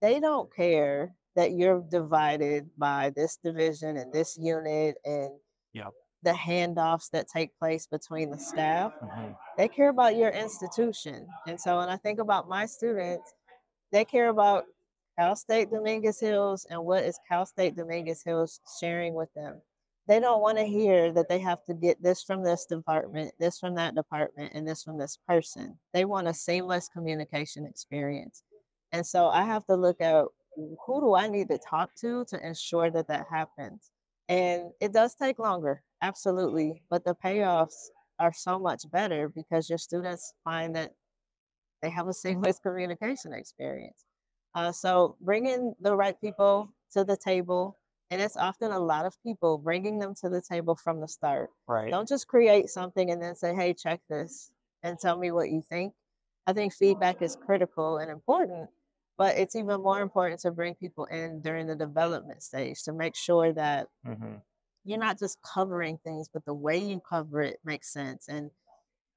They 0.00 0.19
don't 0.21 0.55
care 0.55 1.15
that 1.37 1.53
you're 1.53 1.83
divided 1.83 2.71
by 2.79 3.11
this 3.11 3.37
division 3.37 3.97
and 3.99 4.12
this 4.12 4.37
unit 4.38 4.97
and 5.05 5.38
Yep. 5.75 5.93
The 6.22 6.32
handoffs 6.32 7.11
that 7.11 7.28
take 7.28 7.56
place 7.58 7.87
between 7.87 8.31
the 8.31 8.38
staff 8.38 8.93
Mhm. 9.00 9.37
they 9.56 9.69
care 9.69 9.88
about 9.88 10.17
your 10.17 10.31
institution. 10.31 11.26
And 11.46 11.61
so 11.61 11.78
when 11.78 11.88
I 11.88 11.96
think 11.96 12.19
about 12.19 12.49
my 12.49 12.67
students, 12.67 13.34
they 13.90 14.05
care 14.05 14.28
about 14.28 14.67
Cal 15.19 15.37
State 15.37 15.70
Dominguez 15.70 16.20
Hills 16.20 16.67
and 16.70 16.84
what 16.84 17.05
is 17.05 17.19
Cal 17.28 17.44
State 17.46 17.76
Dominguez 17.76 18.22
Hills 18.22 18.61
sharing 18.80 19.14
with 19.14 19.33
them. 19.35 19.61
They 20.06 20.18
don't 20.18 20.40
want 20.40 20.59
to 20.59 20.64
hear 20.64 21.12
that 21.12 21.28
they 21.28 21.38
have 21.40 21.64
to 21.66 21.75
get 21.75 22.02
this 22.02 22.23
from 22.23 22.42
this 22.42 22.66
department, 22.66 23.33
this 23.38 23.59
from 23.59 23.75
that 23.76 23.95
department, 23.95 24.52
and 24.54 24.66
this 24.66 24.83
from 24.83 24.99
this 24.99 25.16
person. 25.28 25.78
They 25.92 26.04
want 26.04 26.26
a 26.28 26.35
seamless 26.35 26.88
communication 26.88 27.66
experience. 27.66 28.42
And 28.92 29.06
so 29.06 29.28
I 29.28 29.42
have 29.45 29.64
to 29.66 29.76
look 29.76 30.00
at 30.00 30.25
who 30.56 31.00
do 31.00 31.14
I 31.14 31.28
need 31.28 31.49
to 31.49 31.59
talk 31.59 31.95
to 31.97 32.25
to 32.26 32.47
ensure 32.47 32.90
that 32.90 33.09
that 33.09 33.26
happens. 33.30 33.90
And 34.28 34.73
it 34.80 34.92
does 34.92 35.14
take 35.14 35.38
longer, 35.38 35.83
absolutely, 36.02 36.83
but 36.90 37.04
the 37.04 37.14
payoffs 37.14 37.88
are 38.19 38.33
so 38.33 38.59
much 38.59 38.90
better 38.90 39.28
because 39.28 39.69
your 39.69 39.78
students 39.78 40.35
find 40.45 40.75
that 40.76 40.95
they 41.83 41.90
have 41.90 42.09
a 42.09 42.14
seamless 42.14 42.59
communication 42.62 43.33
experience. 43.33 44.04
Uh, 44.54 44.73
so 44.73 45.16
bringing 45.21 45.75
the 45.80 45.95
right 45.97 46.21
people 46.21 46.75
to 46.92 47.04
the 47.04 47.16
table, 47.16 47.78
and 48.11 48.21
it's 48.21 48.37
often 48.37 48.73
a 48.73 48.80
lot 48.80 49.07
of 49.07 49.23
people 49.23 49.59
bringing 49.59 49.99
them 49.99 50.14
to 50.16 50.28
the 50.28 50.42
table 50.42 50.75
from 50.76 51.00
the 51.00 51.09
start. 51.09 51.50
Right. 51.66 51.90
Don't 51.90 52.09
just 52.09 52.26
create 52.28 52.69
something 52.69 53.11
and 53.11 53.23
then 53.23 53.37
say, 53.37 53.54
"Hey, 53.54 53.75
check 53.75 54.00
this 54.09 54.52
and 54.83 54.99
tell 54.99 55.19
me 55.19 55.30
what 55.30 55.50
you 55.50 55.62
think." 55.62 55.95
I 56.47 56.52
think 56.52 56.75
feedback 56.75 57.23
is 57.23 57.37
critical 57.37 57.99
and 57.99 58.11
important, 58.11 58.71
but 59.16 59.38
it's 59.38 59.54
even 59.54 59.83
more 59.83 60.00
important 60.00 60.40
to 60.40 60.50
bring 60.50 60.75
people 60.75 61.04
in 61.07 61.40
during 61.42 61.66
the 61.69 61.76
development 61.76 62.42
stage 62.42 62.83
to 62.85 62.92
make 62.92 63.14
sure 63.14 63.52
that 63.52 63.88
Mhm. 64.04 64.42
You're 64.84 64.99
not 64.99 65.18
just 65.18 65.40
covering 65.42 65.99
things, 66.04 66.28
but 66.32 66.44
the 66.44 66.54
way 66.54 66.78
you 66.78 67.00
cover 67.00 67.40
it 67.42 67.60
makes 67.64 67.92
sense. 67.92 68.28
And 68.28 68.50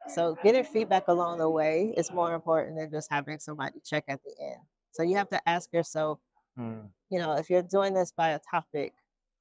so 0.09 0.37
getting 0.43 0.63
feedback 0.63 1.07
along 1.07 1.37
the 1.39 1.49
way 1.49 1.93
is 1.97 2.11
more 2.11 2.33
important 2.33 2.77
than 2.77 2.91
just 2.91 3.09
having 3.09 3.39
somebody 3.39 3.79
check 3.85 4.03
at 4.07 4.21
the 4.23 4.33
end. 4.41 4.61
So 4.91 5.03
you 5.03 5.15
have 5.15 5.29
to 5.29 5.49
ask 5.49 5.71
yourself, 5.73 6.19
Mm. 6.57 6.91
you 7.09 7.19
know, 7.19 7.33
if 7.33 7.49
you're 7.49 7.63
doing 7.63 7.93
this 7.95 8.11
by 8.11 8.29
a 8.29 8.39
topic, 8.39 8.93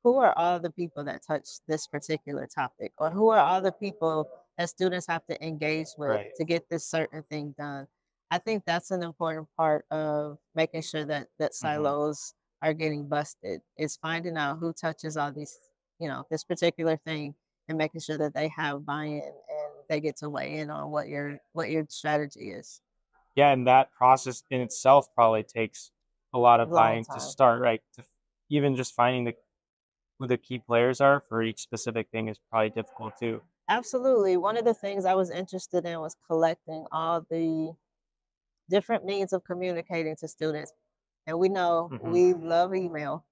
who 0.03 0.17
are 0.19 0.33
all 0.37 0.59
the 0.59 0.71
people 0.71 1.05
that 1.05 1.23
touch 1.23 1.47
this 1.69 1.87
particular 1.87 2.47
topic? 2.47 2.93
Or 2.99 3.11
who 3.11 3.29
are 3.29 3.39
all 3.39 3.61
the 3.61 3.73
people 3.73 4.29
that 4.59 4.69
students 4.71 5.07
have 5.07 5.25
to 5.27 5.45
engage 5.45 5.89
with 5.99 6.09
Right. 6.11 6.35
to 6.37 6.45
get 6.45 6.69
this 6.69 6.87
certain 6.87 7.23
thing 7.25 7.53
done? 7.59 7.87
I 8.31 8.39
think 8.39 8.65
that's 8.65 8.91
an 8.91 9.03
important 9.03 9.49
part 9.57 9.85
of 9.91 10.39
making 10.55 10.83
sure 10.83 11.05
that 11.05 11.29
that 11.39 11.53
Mhm. 11.53 11.57
silos 11.57 12.35
are 12.63 12.73
getting 12.73 13.07
busted 13.09 13.61
is 13.77 13.97
finding 13.97 14.37
out 14.39 14.59
who 14.59 14.73
touches 14.73 15.17
all 15.17 15.31
these, 15.33 15.59
you 16.03 16.09
know, 16.09 16.27
this 16.33 16.43
particular 16.43 16.97
thing 16.97 17.33
and 17.69 17.79
making 17.79 18.01
sure 18.01 18.19
that 18.19 18.35
they 18.35 18.49
have 18.49 18.85
buy-in 18.85 19.23
and 19.23 19.73
they 19.89 20.01
get 20.01 20.17
to 20.17 20.29
weigh 20.29 20.59
in 20.59 20.69
on 20.69 20.91
what 20.91 21.09
your 21.09 21.39
what 21.53 21.71
your 21.71 21.87
strategy 21.89 22.51
is. 22.51 22.81
Yeah, 23.37 23.53
and 23.53 23.69
that 23.69 23.93
process 23.93 24.43
in 24.51 24.61
itself 24.61 25.07
probably 25.15 25.45
takes 25.45 25.93
a 26.35 26.39
lot 26.39 26.59
of 26.59 26.71
Long 26.71 26.77
buying 26.77 27.05
to 27.05 27.21
start, 27.21 27.63
right? 27.63 27.81
To 27.95 28.03
even 28.51 28.75
just 28.75 28.95
finding 28.97 29.25
the 29.25 29.35
who 30.19 30.27
the 30.27 30.37
key 30.37 30.59
players 30.59 31.01
are 31.01 31.23
for 31.29 31.41
each 31.41 31.61
specific 31.61 32.09
thing 32.11 32.27
is 32.27 32.39
probably 32.51 32.71
difficult 32.71 33.17
too. 33.17 33.41
Absolutely. 33.69 34.37
One 34.37 34.57
of 34.57 34.65
the 34.65 34.75
things 34.75 35.05
I 35.05 35.15
was 35.15 35.31
interested 35.31 35.87
in 35.87 36.01
was 36.01 36.17
collecting 36.27 36.85
all 36.91 37.25
the 37.31 37.75
different 38.69 39.05
means 39.05 39.33
of 39.33 39.45
communicating 39.45 40.17
to 40.17 40.27
students. 40.27 40.73
And 41.29 41.39
we 41.39 41.49
know 41.49 41.91
Mhm. 41.93 42.11
we 42.11 42.35
love 42.35 42.75
email. 42.75 43.25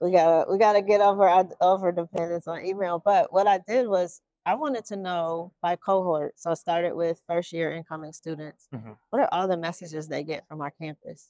We 0.00 0.10
gotta 0.12 0.50
we 0.50 0.58
gotta 0.58 0.82
get 0.82 1.00
over 1.00 1.28
our 1.28 1.48
over 1.60 1.92
dependence 1.92 2.46
on 2.48 2.64
email. 2.64 2.98
But 3.04 3.32
what 3.32 3.46
I 3.46 3.58
did 3.58 3.88
was 3.88 4.20
I 4.44 4.54
wanted 4.54 4.84
to 4.86 4.96
know 4.96 5.52
by 5.62 5.76
cohort. 5.76 6.34
So 6.38 6.50
I 6.50 6.54
started 6.54 6.94
with 6.94 7.20
first 7.28 7.52
year 7.52 7.72
incoming 7.72 8.12
students. 8.12 8.68
Mhm. 8.74 8.96
What 9.10 9.22
are 9.22 9.28
all 9.32 9.46
the 9.48 9.56
messages 9.56 10.08
they 10.08 10.24
get 10.24 10.46
from 10.48 10.60
our 10.60 10.70
campus? 10.72 11.28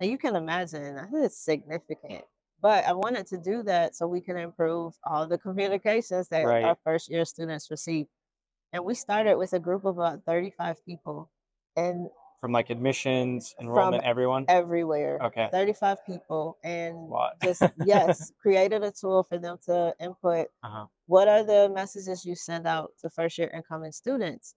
And 0.00 0.10
you 0.10 0.18
can 0.18 0.36
imagine 0.36 0.94
that 0.96 1.12
is 1.12 1.36
significant. 1.36 2.24
But 2.60 2.84
I 2.84 2.92
wanted 2.92 3.26
to 3.28 3.38
do 3.38 3.62
that 3.64 3.94
so 3.96 4.06
we 4.06 4.20
can 4.20 4.36
improve 4.36 4.96
all 5.04 5.26
the 5.26 5.38
communications 5.38 6.28
that 6.28 6.44
Right. 6.44 6.64
our 6.64 6.76
first 6.84 7.08
year 7.10 7.24
students 7.24 7.70
receive. 7.70 8.06
And 8.72 8.84
we 8.84 8.94
started 8.94 9.36
with 9.38 9.52
a 9.52 9.60
group 9.60 9.84
of 9.84 9.98
about 9.98 10.24
35 10.24 10.84
people 10.84 11.30
and 11.76 12.10
From 12.40 12.52
like 12.52 12.70
admissions, 12.70 13.54
enrollment, 13.60 14.04
everyone. 14.04 14.46
everywhere. 14.46 15.18
Okay. 15.26 15.50
35 15.50 16.04
people 16.06 16.58
and 16.62 17.18
just 17.42 17.72
yes, 17.76 18.32
created 18.40 18.84
a 18.84 18.92
tool 18.92 19.22
for 19.24 19.38
them 19.38 19.58
to 19.66 19.94
input 20.00 20.48
Uh-huh. 20.62 20.88
what 21.06 21.28
are 21.28 21.44
the 21.44 21.70
messages 21.74 22.24
you 22.24 22.34
send 22.36 22.66
out 22.66 22.92
to 23.00 23.10
first 23.10 23.38
year 23.38 23.48
incoming 23.52 23.92
students. 23.92 24.54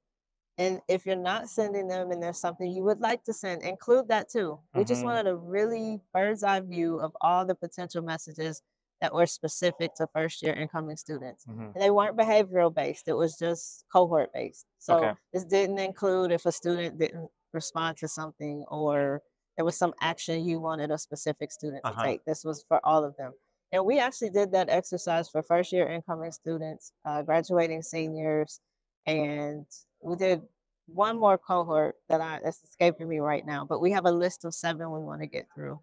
And 0.57 0.81
if 0.87 1.05
you're 1.05 1.15
not 1.15 1.49
sending 1.49 1.87
them 1.87 2.11
and 2.11 2.21
there's 2.23 2.39
something 2.39 2.71
you 2.71 2.83
would 2.83 2.99
like 3.01 3.23
to 3.25 3.33
send, 3.33 3.63
include 3.63 4.09
that 4.09 4.29
too. 4.29 4.59
We 4.75 4.85
just 4.85 5.03
Mhm. 5.03 5.05
wanted 5.05 5.27
a 5.27 5.35
really 5.35 6.01
bird's 6.13 6.43
eye 6.43 6.59
view 6.61 6.99
of 6.99 7.15
all 7.21 7.45
the 7.45 7.55
potential 7.55 8.03
messages 8.03 8.61
that 9.01 9.13
were 9.13 9.25
specific 9.27 9.95
to 9.95 10.07
first 10.07 10.41
year 10.43 10.53
incoming 10.53 10.97
students. 10.97 11.47
Mhm. 11.47 11.75
And 11.75 11.83
they 11.83 11.91
weren't 11.91 12.17
behavioral 12.17 12.73
based, 12.73 13.07
it 13.07 13.13
was 13.13 13.37
just 13.37 13.85
cohort 13.91 14.33
based. 14.33 14.67
So 14.79 14.95
Okay. 14.95 15.15
this 15.33 15.45
didn't 15.45 15.79
include 15.79 16.31
if 16.31 16.45
a 16.45 16.51
student 16.51 16.99
didn't 16.99 17.31
respond 17.53 17.97
to 17.97 18.07
something 18.07 18.63
or 18.69 19.21
there 19.57 19.65
was 19.65 19.77
some 19.77 19.93
action 20.01 20.45
you 20.45 20.59
wanted 20.59 20.91
a 20.91 20.97
specific 20.97 21.51
student 21.51 21.83
to 21.83 21.89
Uh-huh. 21.91 22.03
take. 22.03 22.25
This 22.25 22.43
was 22.43 22.63
for 22.67 22.79
all 22.85 23.03
of 23.03 23.15
them. 23.17 23.33
And 23.73 23.85
we 23.85 23.99
actually 23.99 24.29
did 24.31 24.51
that 24.53 24.69
exercise 24.69 25.29
for 25.29 25.41
first 25.43 25.71
year 25.71 25.87
incoming 25.87 26.31
students, 26.31 26.93
uh, 27.05 27.21
graduating 27.21 27.81
seniors, 27.81 28.59
and 29.05 29.65
we 30.01 30.15
did 30.15 30.41
one 30.87 31.17
more 31.17 31.37
cohort 31.37 31.95
that 32.09 32.19
I 32.21 32.39
that's 32.43 32.61
escaping 32.63 33.07
me 33.07 33.19
right 33.19 33.45
now. 33.45 33.65
But 33.65 33.79
we 33.79 33.91
have 33.91 34.05
a 34.05 34.11
list 34.11 34.43
of 34.45 34.53
seven 34.53 34.91
we 34.91 34.99
want 34.99 35.21
to 35.21 35.27
get 35.27 35.47
through, 35.55 35.79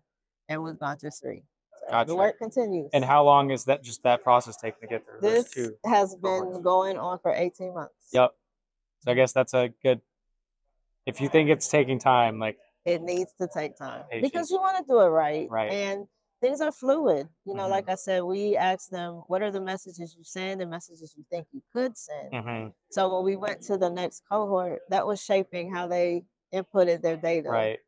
and 0.49 0.63
we've 0.63 0.79
gone 0.79 0.99
through 0.99 1.11
three. 1.11 1.45
So 1.81 1.87
Gotcha. 1.91 2.09
the 2.09 2.17
work 2.17 2.39
continues. 2.39 2.91
And 2.93 3.05
how 3.05 3.25
long 3.25 3.51
is 3.51 3.65
that 3.65 3.83
just 3.83 4.03
that 4.03 4.23
process 4.23 4.57
taking 4.59 4.81
to 4.83 4.87
get 4.87 5.07
through 5.07 5.21
this 5.23 5.55
has 5.87 6.15
cohorts? 6.23 6.53
been 6.55 6.63
going 6.63 6.99
on 6.99 7.19
for 7.21 7.33
18 7.33 7.73
months. 7.73 8.09
Yep. 8.13 8.35
So 9.01 9.11
I 9.13 9.15
guess 9.15 9.33
that's 9.33 9.55
a 9.55 9.71
good 9.83 10.03
if 11.09 11.21
you 11.21 11.29
think 11.29 11.49
it's 11.51 11.69
taking 11.69 11.99
time, 11.99 12.39
like 12.39 12.59
It 12.85 13.03
needs 13.03 13.33
to 13.41 13.49
take 13.53 13.77
time 13.77 14.05
Patience. 14.11 14.31
because 14.31 14.51
you 14.51 14.59
want 14.61 14.77
to 14.79 14.85
do 14.93 15.01
it 15.01 15.09
right. 15.09 15.49
Right. 15.51 15.71
And 15.73 16.07
things 16.41 16.61
are 16.61 16.73
fluid. 16.73 17.29
You 17.45 17.55
know, 17.55 17.67
Mhm. 17.67 17.71
like 17.77 17.89
I 17.89 17.97
said, 17.97 18.23
we 18.23 18.57
asked 18.57 18.91
them, 18.91 19.23
what 19.27 19.43
are 19.43 19.51
the 19.51 19.61
messages 19.61 20.15
you 20.17 20.25
send 20.25 20.61
and 20.63 20.71
messages 20.71 21.15
you 21.17 21.25
think 21.31 21.49
you 21.53 21.63
could 21.73 21.97
send? 21.99 22.33
mhm, 22.33 22.73
So 22.91 23.01
when 23.15 23.25
we 23.25 23.37
went 23.37 23.63
to 23.69 23.77
the 23.77 23.91
next 23.91 24.23
cohort, 24.31 24.81
that 24.89 25.07
was 25.07 25.21
shaping 25.21 25.73
how 25.75 25.87
they 25.89 26.25
inputted 26.55 27.03
their 27.03 27.17
data 27.17 27.51
right. 27.51 27.79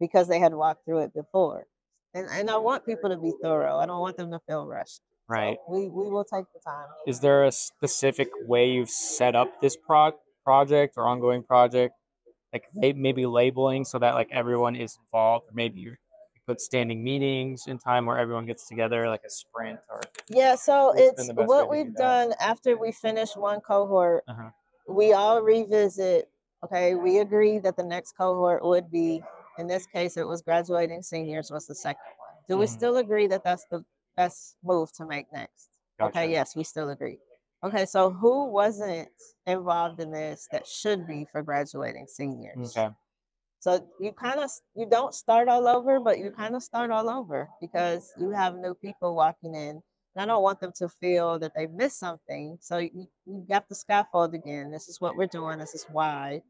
because 0.00 0.28
they 0.28 0.38
had 0.38 0.54
walked 0.54 0.84
through 0.84 1.00
it 1.06 1.12
before. 1.14 1.66
And 2.14 2.26
and 2.30 2.50
I 2.50 2.56
want 2.58 2.86
people 2.86 3.10
to 3.10 3.18
be 3.18 3.32
thorough. 3.42 3.76
I 3.78 3.86
don't 3.86 4.00
want 4.00 4.16
them 4.16 4.30
to 4.30 4.40
feel 4.48 4.66
rushed. 4.66 5.02
So 5.28 5.34
Right. 5.34 5.58
we 5.68 5.88
we 5.88 6.08
will 6.08 6.24
take 6.24 6.46
the 6.54 6.60
time. 6.60 6.88
Is 7.06 7.20
there 7.20 7.44
a 7.44 7.52
specific 7.52 8.28
way 8.46 8.70
you've 8.70 8.88
set 8.90 9.34
up 9.36 9.60
this 9.60 9.76
pro- 9.76 10.18
project 10.44 10.94
or 10.96 11.04
ongoing 11.06 11.42
project? 11.42 11.94
Like 12.52 12.64
may- 12.74 12.92
maybe 12.94 13.26
labeling 13.26 13.84
so 13.84 13.98
that 13.98 14.14
like 14.14 14.28
everyone 14.30 14.74
is 14.74 14.98
involved, 15.04 15.48
or 15.48 15.52
maybe 15.54 15.80
you 15.80 15.96
put 16.46 16.60
standing 16.60 17.04
meetings 17.04 17.66
in 17.66 17.78
time 17.78 18.06
where 18.06 18.16
everyone 18.18 18.46
gets 18.46 18.66
together, 18.66 19.06
like 19.08 19.22
a 19.26 19.30
sprint 19.30 19.78
or 19.90 20.00
Yeah, 20.28 20.54
so 20.54 20.92
it's 20.96 21.30
what 21.34 21.64
do 21.64 21.68
we've 21.70 21.92
that? 21.94 21.98
done 21.98 22.34
after 22.40 22.76
we 22.78 22.90
finish 22.92 23.36
one 23.36 23.60
cohort, 23.60 24.24
Uh-huh. 24.28 24.50
we 24.86 25.12
all 25.12 25.42
revisit. 25.42 26.30
Okay, 26.64 26.94
we 26.94 27.18
agree 27.18 27.58
that 27.60 27.76
the 27.76 27.84
next 27.84 28.16
cohort 28.16 28.64
would 28.64 28.90
be, 28.90 29.22
in 29.58 29.66
this 29.68 29.86
case, 29.86 30.16
it 30.16 30.26
was 30.26 30.42
graduating 30.42 31.02
seniors 31.02 31.50
was 31.50 31.66
the 31.66 31.74
second 31.74 32.00
one. 32.16 32.34
Do 32.48 32.58
we 32.58 32.64
Mhm. 32.64 32.68
still 32.70 32.96
agree 32.96 33.26
that 33.28 33.44
that's 33.44 33.64
the 33.66 33.84
best 34.16 34.56
move 34.64 34.90
to 34.94 35.04
make 35.04 35.30
next? 35.32 35.68
Gotcha. 35.98 36.08
Okay, 36.18 36.30
yes, 36.32 36.56
we 36.56 36.64
still 36.64 36.88
agree. 36.88 37.18
Okay, 37.64 37.86
so 37.86 38.10
who 38.10 38.50
wasn't 38.50 39.08
involved 39.46 40.00
in 40.00 40.12
this 40.12 40.46
that 40.52 40.66
should 40.66 41.06
be 41.06 41.26
for 41.32 41.42
graduating 41.42 42.06
seniors? 42.06 42.76
Okay. 42.76 42.90
So 43.60 43.84
you 43.98 44.12
kind 44.12 44.38
of 44.38 44.50
you 44.76 44.86
don't 44.88 45.14
start 45.14 45.48
all 45.48 45.66
over, 45.66 45.98
but 45.98 46.18
you 46.18 46.30
kind 46.30 46.54
of 46.54 46.62
start 46.62 46.90
all 46.90 47.10
over 47.10 47.48
because 47.60 48.12
you 48.18 48.30
have 48.30 48.54
new 48.54 48.74
people 48.74 49.16
walking 49.16 49.54
in. 49.54 49.82
And 50.14 50.22
I 50.22 50.26
don't 50.26 50.42
want 50.42 50.60
them 50.60 50.72
to 50.76 50.88
feel 50.88 51.38
that 51.40 51.52
they 51.56 51.66
missed 51.66 51.98
something. 51.98 52.58
So 52.60 52.78
you, 52.78 53.08
you 53.26 53.44
got 53.48 53.68
the 53.68 53.74
scaffold 53.74 54.34
again. 54.34 54.70
This 54.70 54.88
is 54.88 55.00
what 55.00 55.16
we're 55.16 55.26
doing. 55.26 55.58
This 55.58 55.74
is 55.74 55.86
why. 55.90 56.42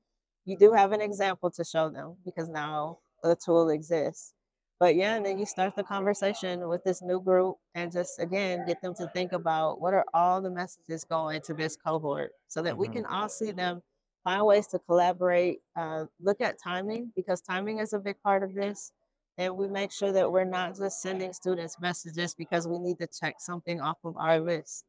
You 0.44 0.56
do 0.56 0.72
have 0.72 0.92
an 0.92 1.00
example 1.00 1.50
to 1.52 1.64
show 1.64 1.90
them 1.90 2.16
because 2.24 2.48
now 2.48 2.98
the 3.22 3.36
tool 3.36 3.70
exists. 3.70 4.34
But 4.80 4.94
yeah, 4.94 5.16
and 5.16 5.26
then 5.26 5.38
you 5.38 5.46
start 5.46 5.74
the 5.74 5.82
conversation 5.82 6.68
with 6.68 6.84
this 6.84 7.02
new 7.02 7.20
group 7.20 7.56
and 7.74 7.90
just 7.92 8.18
again 8.20 8.64
get 8.66 8.80
them 8.80 8.94
to 8.94 9.08
think 9.08 9.32
about 9.32 9.80
what 9.80 9.92
are 9.94 10.06
all 10.14 10.40
the 10.40 10.50
messages 10.50 11.04
going 11.04 11.40
to 11.42 11.54
this 11.54 11.76
cohort 11.76 12.32
so 12.46 12.62
that 12.62 12.76
we 12.78 12.88
Mhm. 12.88 12.92
can 12.92 13.06
all 13.06 13.28
see 13.28 13.50
them 13.52 13.82
find 14.24 14.44
ways 14.46 14.66
to 14.68 14.78
collaborate, 14.78 15.62
uh, 15.76 16.06
look 16.20 16.40
at 16.40 16.58
timing 16.62 17.12
because 17.16 17.40
timing 17.40 17.78
is 17.78 17.92
a 17.92 17.98
big 17.98 18.20
part 18.22 18.42
of 18.42 18.54
this. 18.54 18.92
And 19.36 19.56
we 19.56 19.68
make 19.68 19.92
sure 19.92 20.12
that 20.12 20.30
we're 20.32 20.44
not 20.44 20.76
just 20.76 21.00
sending 21.00 21.32
students 21.32 21.78
messages 21.80 22.34
because 22.34 22.66
we 22.66 22.78
need 22.78 22.98
to 22.98 23.06
check 23.06 23.40
something 23.40 23.80
off 23.80 23.98
of 24.04 24.16
our 24.16 24.40
list. 24.40 24.84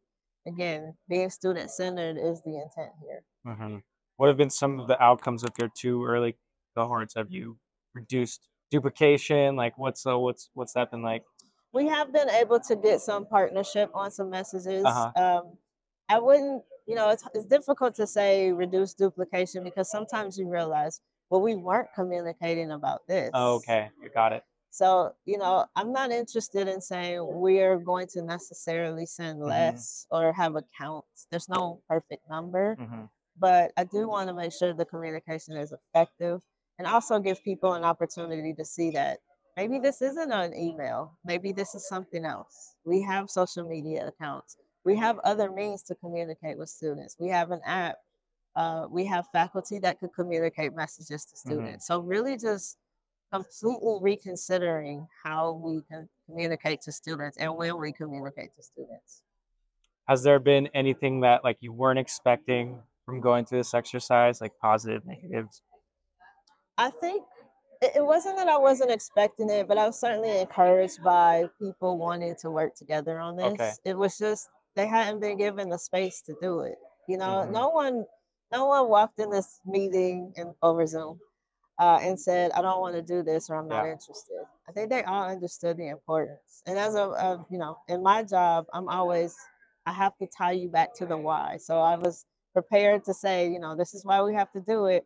Again, 0.47 0.97
being 1.07 1.29
student 1.29 1.69
centered 1.71 2.17
is 2.17 2.41
the 2.41 2.55
intent 2.57 2.93
here. 3.01 3.23
hmm 3.45 3.77
What 4.17 4.27
have 4.27 4.37
been 4.37 4.49
some 4.49 4.79
of 4.79 4.87
the 4.87 5.01
outcomes 5.01 5.43
of 5.43 5.51
your 5.59 5.69
two 5.69 6.03
early 6.05 6.37
cohorts? 6.75 7.13
Have 7.15 7.31
you 7.31 7.59
reduced 7.93 8.48
duplication? 8.69 9.55
Like 9.55 9.77
what's 9.77 10.05
uh, 10.05 10.17
what's 10.17 10.49
what's 10.53 10.73
that 10.73 10.91
been 10.91 11.01
like? 11.01 11.23
We 11.71 11.87
have 11.87 12.11
been 12.11 12.29
able 12.29 12.59
to 12.61 12.75
get 12.75 13.01
some 13.01 13.25
partnership 13.25 13.91
on 13.93 14.11
some 14.11 14.29
messages. 14.29 14.85
Uh-huh. 14.85 15.11
Um, 15.15 15.57
I 16.09 16.17
wouldn't, 16.17 16.63
you 16.87 16.95
know, 16.95 17.09
it's, 17.11 17.23
it's 17.35 17.45
difficult 17.45 17.93
to 17.95 18.07
say 18.07 18.51
reduce 18.51 18.95
duplication 18.95 19.63
because 19.63 19.91
sometimes 19.91 20.37
you 20.39 20.49
realize, 20.49 20.99
well, 21.29 21.41
we 21.41 21.53
weren't 21.55 21.89
communicating 21.93 22.71
about 22.71 23.01
this. 23.07 23.29
Oh, 23.35 23.55
okay, 23.57 23.91
you 24.01 24.09
got 24.09 24.33
it. 24.33 24.43
So, 24.71 25.13
you 25.25 25.37
know, 25.37 25.65
I'm 25.75 25.93
not 25.93 26.11
interested 26.11 26.67
in 26.67 26.81
saying 26.81 27.19
we're 27.23 27.77
going 27.77 28.07
to 28.13 28.23
necessarily 28.23 29.05
send 29.05 29.39
less 29.39 30.07
or 30.09 30.33
have 30.33 30.55
accounts. 30.55 31.27
There's 31.29 31.49
no 31.49 31.81
perfect 31.87 32.27
number, 32.29 32.75
hmm 32.75 33.05
but 33.39 33.71
I 33.77 33.85
do 33.85 34.09
want 34.09 34.27
to 34.27 34.33
make 34.33 34.51
sure 34.51 34.73
the 34.73 34.85
communication 34.85 35.55
is 35.55 35.73
effective 35.73 36.41
and 36.79 36.87
also 36.87 37.19
give 37.19 37.43
people 37.43 37.73
an 37.73 37.83
opportunity 37.83 38.53
to 38.53 38.65
see 38.65 38.89
that 38.91 39.19
maybe 39.57 39.77
this 39.79 40.01
isn't 40.01 40.31
an 40.31 40.55
email, 40.55 41.17
maybe 41.25 41.51
this 41.51 41.75
is 41.75 41.87
something 41.87 42.25
else. 42.25 42.75
We 42.85 43.01
have 43.01 43.29
social 43.29 43.67
media 43.67 44.07
accounts, 44.07 44.57
we 44.85 44.95
have 44.95 45.19
other 45.19 45.51
means 45.51 45.83
to 45.83 45.95
communicate 45.95 46.57
with 46.57 46.69
students, 46.69 47.17
we 47.19 47.29
have 47.29 47.51
an 47.51 47.61
app. 47.65 47.97
Uh, 48.55 48.87
we 48.89 49.05
have 49.05 49.25
faculty 49.31 49.77
that 49.79 49.99
could 49.99 50.11
communicate 50.13 50.73
messages 50.75 51.23
to 51.23 51.35
Mhm. 51.35 51.39
students. 51.39 51.87
So 51.87 51.99
really 51.99 52.35
just 52.35 52.77
completely 53.31 53.99
reconsidering 54.01 55.07
how 55.23 55.53
we 55.53 55.81
can 55.83 56.09
communicate 56.25 56.81
to 56.81 56.91
students 56.91 57.37
and 57.37 57.55
when 57.55 57.77
we 57.77 57.93
communicate 57.93 58.55
to 58.55 58.63
students. 58.63 59.21
Has 60.07 60.23
there 60.23 60.39
been 60.39 60.67
anything 60.73 61.21
that 61.21 61.43
like 61.43 61.57
you 61.61 61.71
weren't 61.71 61.99
expecting 61.99 62.81
from 63.05 63.21
going 63.21 63.45
through 63.45 63.59
this 63.59 63.75
exercise, 63.75 64.41
like 64.41 64.57
positive, 64.59 65.05
negatives? 65.05 65.61
I 66.79 66.89
think 66.91 67.23
it, 67.81 68.03
wasn't 68.05 68.37
that 68.37 68.47
I 68.49 68.57
wasn't 68.57 68.91
expecting 68.91 69.49
it, 69.49 69.67
but 69.67 69.77
I 69.77 69.85
was 69.87 69.99
certainly 69.99 70.39
encouraged 70.39 71.03
by 71.03 71.45
people 71.61 71.97
wanting 71.97 72.35
to 72.41 72.51
work 72.51 72.75
together 72.75 73.19
on 73.19 73.37
this. 73.37 73.53
Okay. 73.53 73.73
It 73.85 73.97
was 73.97 74.17
just 74.17 74.49
they 74.75 74.87
hadn't 74.87 75.19
been 75.19 75.37
given 75.37 75.69
the 75.69 75.77
space 75.79 76.21
to 76.23 76.35
do 76.41 76.61
it. 76.61 76.77
You 77.07 77.17
know, 77.17 77.45
Mhm. 77.45 77.51
no 77.51 77.69
one 77.69 78.05
no 78.51 78.65
one 78.65 78.89
walked 78.89 79.19
in 79.19 79.29
this 79.29 79.61
meeting 79.65 80.33
and 80.37 80.55
over 80.63 80.87
Zoom 80.87 81.19
uh, 81.79 81.99
and 82.01 82.19
said, 82.19 82.51
I 82.53 82.61
don't 82.61 82.81
want 82.81 82.95
to 82.95 83.01
do 83.01 83.23
this 83.23 83.49
or 83.49 83.57
I'm 83.57 83.67
not 83.67 83.85
Yeah. 83.85 83.93
interested. 83.93 84.45
I 84.67 84.71
think 84.71 84.89
they 84.89 85.03
all 85.03 85.25
understood 85.29 85.77
the 85.77 85.89
importance. 85.89 86.63
And 86.65 86.77
as 86.79 86.95
a, 86.95 87.09
a, 87.09 87.45
you 87.51 87.59
know, 87.59 87.77
in 87.89 88.03
my 88.03 88.23
job, 88.23 88.67
I'm 88.73 88.89
always, 88.89 89.35
I 89.85 89.93
have 89.93 90.17
to 90.19 90.27
tie 90.27 90.53
you 90.53 90.69
back 90.69 90.93
to 90.95 91.05
the 91.05 91.17
why. 91.17 91.57
So 91.57 91.79
I 91.81 91.95
was 91.97 92.25
prepared 92.53 93.03
to 93.05 93.13
say, 93.13 93.49
you 93.49 93.59
know, 93.59 93.75
this 93.75 93.93
is 93.93 94.05
why 94.05 94.21
we 94.23 94.33
have 94.35 94.51
to 94.53 94.61
do 94.61 94.85
it. 94.87 95.05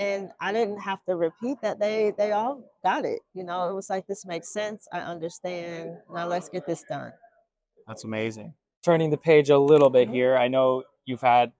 And 0.00 0.30
I 0.40 0.50
didn't 0.50 0.78
have 0.78 1.04
to 1.04 1.14
repeat 1.14 1.58
that. 1.60 1.78
They 1.78 2.14
they 2.16 2.32
all 2.32 2.64
got 2.82 3.04
it. 3.04 3.20
You 3.34 3.44
know, 3.44 3.68
it 3.68 3.74
was 3.74 3.90
like 3.90 4.06
this 4.06 4.24
makes 4.24 4.50
sense. 4.50 4.88
I 4.90 5.00
understand. 5.00 5.98
Now 6.12 6.26
let's 6.26 6.48
get 6.48 6.66
this 6.66 6.82
done. 6.88 7.12
That's 7.86 8.04
amazing. 8.04 8.54
Turning 8.82 9.10
the 9.10 9.18
page 9.18 9.50
a 9.50 9.58
little 9.58 9.90
bit 9.90 10.08
here, 10.08 10.38
I 10.38 10.48
know 10.48 10.84
you've 11.04 11.20
had 11.20 11.52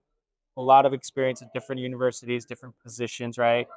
a 0.56 0.62
lot 0.62 0.86
of 0.86 0.94
experience 0.94 1.42
at 1.42 1.52
different 1.52 1.82
universities, 1.82 2.46
different 2.46 2.74
positions, 2.82 3.36
right? 3.36 3.68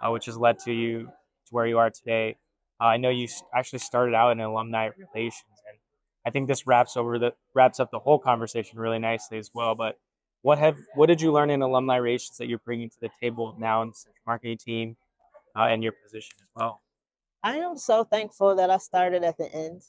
Uh, 0.00 0.12
which 0.12 0.26
has 0.26 0.36
led 0.36 0.60
to 0.60 0.72
you 0.72 1.06
to 1.06 1.50
where 1.50 1.66
you 1.66 1.78
are 1.78 1.90
today. 1.90 2.36
Uh, 2.80 2.84
I 2.84 2.98
know 2.98 3.10
you 3.10 3.26
actually 3.52 3.80
started 3.80 4.14
out 4.14 4.30
in 4.30 4.40
alumni 4.40 4.90
relations, 4.96 5.58
and 5.68 5.78
I 6.24 6.30
think 6.30 6.46
this 6.46 6.64
wraps 6.64 6.96
over 6.96 7.18
the 7.18 7.34
wraps 7.56 7.80
up 7.80 7.90
the 7.90 7.98
whole 7.98 8.20
conversation 8.20 8.78
really 8.78 9.00
nicely 9.00 9.38
as 9.38 9.50
well. 9.52 9.74
But 9.74 9.98
what 10.42 10.58
have 10.58 10.76
what 10.94 11.06
did 11.06 11.20
you 11.20 11.32
learn 11.32 11.50
in 11.50 11.62
alumni 11.62 11.96
relations 11.96 12.36
that 12.38 12.48
you're 12.48 12.58
bringing 12.58 12.90
to 12.90 13.00
the 13.00 13.10
table 13.20 13.54
now 13.58 13.82
in 13.82 13.88
the 13.88 13.94
marketing 14.26 14.58
team 14.58 14.96
uh, 15.56 15.64
and 15.64 15.82
your 15.82 15.92
position 15.92 16.34
as 16.40 16.48
well? 16.54 16.82
I 17.42 17.56
am 17.56 17.76
so 17.76 18.04
thankful 18.04 18.54
that 18.56 18.70
I 18.70 18.78
started 18.78 19.24
at 19.24 19.36
the 19.38 19.50
end, 19.52 19.82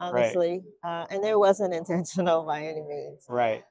honestly, 0.00 0.62
right. 0.84 1.02
uh, 1.02 1.06
and 1.10 1.24
it 1.24 1.38
wasn't 1.38 1.74
intentional 1.80 2.44
by 2.44 2.62
any 2.62 2.82
means. 2.82 3.24
Right. 3.28 3.64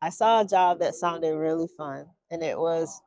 I 0.00 0.10
saw 0.10 0.40
a 0.40 0.44
job 0.44 0.80
that 0.80 0.94
sounded 0.94 1.36
really 1.36 1.68
fun, 1.76 2.06
and 2.30 2.42
it 2.42 2.58
was 2.58 3.00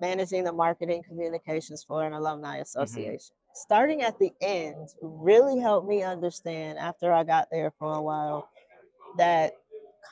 managing 0.00 0.44
the 0.44 0.52
marketing 0.52 1.02
communications 1.06 1.84
for 1.84 2.04
an 2.04 2.12
alumni 2.12 2.54
mm-hmm. 2.54 2.62
association. 2.62 3.34
Mm-hmm. 3.34 3.54
Starting 3.54 4.02
at 4.02 4.18
the 4.18 4.32
end 4.40 4.88
really 5.02 5.58
helped 5.58 5.88
me 5.88 6.02
understand 6.02 6.78
after 6.78 7.12
I 7.12 7.24
got 7.24 7.48
there 7.50 7.72
for 7.78 7.92
a 7.92 8.02
while 8.02 8.48
that 9.16 9.54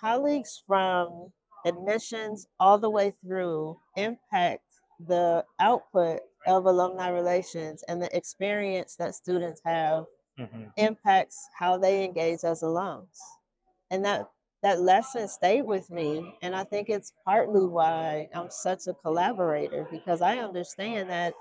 colleagues 0.00 0.62
from 0.66 1.30
admissions 1.66 2.46
all 2.61 2.78
the 2.78 2.90
way 2.90 3.12
through 3.23 3.78
impact 3.96 4.62
the 5.06 5.44
output 5.61 6.20
of 6.46 6.66
alumni 6.66 7.08
relations 7.08 7.82
and 7.88 8.00
the 8.00 8.16
experience 8.16 8.96
that 8.96 9.14
students 9.14 9.61
have 9.64 10.04
mm-hmm. 10.38 10.64
impacts 10.76 11.49
how 11.58 11.76
they 11.76 12.04
engage 12.04 12.44
as 12.44 12.62
alums. 12.62 13.18
And 13.90 14.04
that 14.04 14.28
that 14.62 14.80
lesson 14.80 15.28
stayed 15.28 15.62
with 15.62 15.90
me. 15.90 16.35
And 16.42 16.54
I 16.56 16.64
think 16.64 16.88
it's 16.88 17.12
partly 17.25 17.66
why 17.66 18.28
I'm 18.35 18.50
such 18.50 18.87
a 18.87 18.94
collaborator 18.94 19.87
because 19.90 20.23
I 20.23 20.38
understand 20.38 21.11
that 21.11 21.35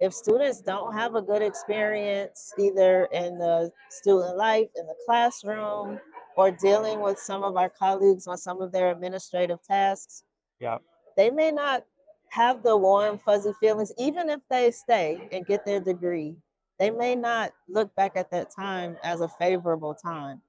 if 0.00 0.12
students 0.12 0.60
don't 0.60 0.92
have 0.92 1.14
a 1.14 1.22
good 1.22 1.42
experience 1.42 2.52
either 2.58 3.08
in 3.12 3.38
the 3.38 3.70
student 3.88 4.36
life, 4.36 4.68
in 4.76 4.86
the 4.86 4.94
classroom, 5.06 5.98
or 6.36 6.50
dealing 6.50 7.00
with 7.00 7.18
some 7.18 7.42
of 7.42 7.56
our 7.56 7.68
colleagues 7.68 8.26
on 8.26 8.36
some 8.36 8.60
of 8.60 8.70
their 8.70 8.90
administrative 8.90 9.62
tasks, 9.62 10.22
yeah. 10.60 10.78
they 11.16 11.30
may 11.30 11.50
not 11.50 11.84
have 12.30 12.62
the 12.62 12.76
warm, 12.76 13.18
fuzzy 13.18 13.52
feelings, 13.58 13.92
even 13.98 14.28
if 14.28 14.40
they 14.50 14.70
stay 14.70 15.28
and 15.32 15.46
get 15.46 15.64
their 15.64 15.80
degree. 15.80 16.36
They 16.78 16.90
may 16.90 17.14
not 17.14 17.52
look 17.68 17.94
back 17.94 18.12
at 18.16 18.30
that 18.32 18.50
time 18.54 18.98
as 19.02 19.22
a 19.22 19.28
favorable 19.28 19.94
time. 19.94 20.42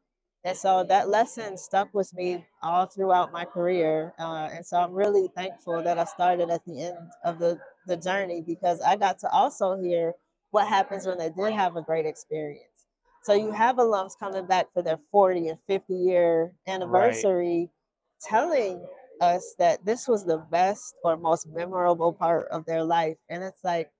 And 0.44 0.58
so 0.58 0.84
that 0.84 1.10
lesson 1.10 1.58
stuck 1.58 1.94
with 1.94 2.14
me 2.14 2.46
all 2.62 2.86
throughout 2.86 3.32
my 3.32 3.46
career. 3.46 4.14
Uh, 4.20 4.50
and 4.52 4.66
so 4.66 4.78
I'm 4.78 4.94
really 4.94 5.30
thankful 5.36 5.82
that 5.84 5.98
I 5.98 6.06
started 6.06 6.50
at 6.50 6.64
the 6.66 6.84
end 6.84 6.98
of 7.24 7.40
the, 7.40 7.60
the 7.86 7.98
journey 7.98 8.42
because 8.42 8.82
I 8.82 8.96
got 8.96 9.20
to 9.20 9.30
also 9.30 9.78
hear 9.82 10.14
what 10.52 10.68
happens 10.68 11.06
when 11.06 11.18
they 11.18 11.30
did 11.30 11.54
have 11.54 11.76
a 11.76 11.82
great 11.82 12.06
experience. 12.06 12.77
So 13.24 13.34
you 13.34 13.52
have 13.52 13.78
alums 13.78 14.18
coming 14.18 14.46
back 14.46 14.68
for 14.74 14.82
their 14.82 15.00
40 15.12 15.50
and 15.50 15.60
50 15.68 15.94
year 15.94 16.54
anniversary 16.66 17.60
right. 17.60 18.30
telling 18.30 18.86
us 19.20 19.56
that 19.60 19.86
this 19.86 20.08
was 20.08 20.26
the 20.26 20.38
best 20.38 20.96
or 21.04 21.18
most 21.18 21.48
memorable 21.48 22.14
part 22.14 22.48
of 22.50 22.66
their 22.66 22.84
life. 22.84 23.18
And 23.30 23.44
it's 23.44 23.64
like, 23.64 23.92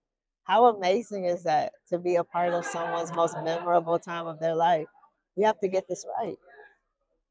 how 0.44 0.68
amazing 0.68 1.26
is 1.26 1.44
that 1.44 1.74
to 1.90 2.00
be 2.00 2.16
a 2.16 2.24
part 2.24 2.54
of 2.54 2.66
someone's 2.66 3.14
most 3.14 3.36
memorable 3.44 4.00
time 4.00 4.28
of 4.28 4.40
their 4.40 4.56
life? 4.56 4.88
We 5.36 5.44
have 5.44 5.60
to 5.60 5.68
get 5.68 5.88
this 5.90 6.06
right. 6.20 6.38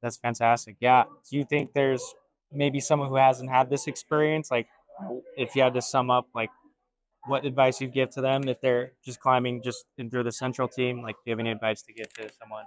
That's 0.03 0.19
fantastic. 0.19 0.77
Yeah. 0.81 1.05
Do 1.31 1.39
you 1.39 1.45
think 1.45 1.73
there's 1.73 2.15
maybe 2.53 2.79
someone 2.79 3.09
who 3.09 3.17
hasn't 3.17 3.51
had 3.51 3.71
this 3.71 3.87
experience? 3.87 4.51
Like, 4.51 4.69
if 5.37 5.57
you 5.57 5.63
had 5.63 5.75
to 5.75 5.83
sum 5.83 6.11
up, 6.11 6.29
like, 6.35 6.51
what 7.27 7.45
advice 7.45 7.81
you'd 7.81 7.93
give 7.93 8.11
to 8.11 8.21
them 8.21 8.49
if 8.49 8.61
they're 8.61 8.93
just 9.05 9.21
climbing 9.21 9.63
just 9.63 9.85
in 9.99 10.11
through 10.11 10.25
the 10.25 10.33
central 10.33 10.69
team? 10.69 11.03
Like, 11.03 11.17
do 11.17 11.23
you 11.27 11.33
have 11.33 11.41
any 11.41 11.51
advice 11.51 11.83
to 11.83 11.93
give 11.93 12.13
to 12.15 12.31
someone 12.41 12.65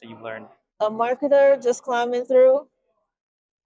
that 0.00 0.08
you've 0.08 0.22
learned? 0.22 0.46
A 0.80 0.90
marketer 0.90 1.62
just 1.62 1.82
climbing 1.82 2.24
through, 2.24 2.66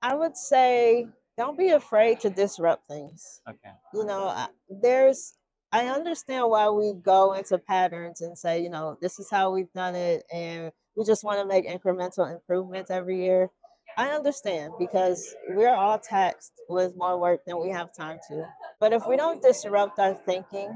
I 0.03 0.15
would 0.15 0.37
say 0.37 1.09
don't 1.37 1.59
be 1.59 1.71
afraid 1.71 2.21
to 2.21 2.31
disrupt 2.31 2.87
things. 2.89 3.41
Okay. 3.49 3.75
You 3.93 4.05
know, 4.05 4.47
there's 4.69 5.35
I 5.73 5.87
understand 5.89 6.49
why 6.49 6.71
we 6.71 6.95
go 6.95 7.35
into 7.35 7.59
patterns 7.59 8.21
and 8.21 8.39
say, 8.39 8.63
you 8.63 8.71
know, 8.71 8.97
this 9.03 9.19
is 9.19 9.29
how 9.31 9.53
we've 9.53 9.73
done 9.73 9.95
it 9.95 10.25
and 10.33 10.71
we 10.97 11.05
just 11.05 11.25
want 11.25 11.41
to 11.41 11.47
make 11.47 11.69
incremental 11.69 12.33
improvements 12.33 12.91
every 12.91 13.23
year. 13.23 13.51
I 13.97 14.09
understand 14.09 14.75
because 14.79 15.35
we're 15.51 15.75
all 15.75 15.99
taxed 15.99 16.53
with 16.69 16.97
more 16.97 17.19
work 17.19 17.45
than 17.47 17.61
we 17.61 17.71
have 17.71 17.95
time 17.95 18.19
to. 18.29 18.47
But 18.79 18.93
if 18.93 19.07
we 19.07 19.17
don't 19.17 19.43
disrupt 19.43 19.99
our 19.99 20.15
thinking, 20.15 20.71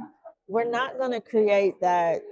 we're 0.49 0.71
not 0.71 0.99
going 0.99 1.13
to 1.13 1.21
create 1.21 1.75
that 1.81 2.23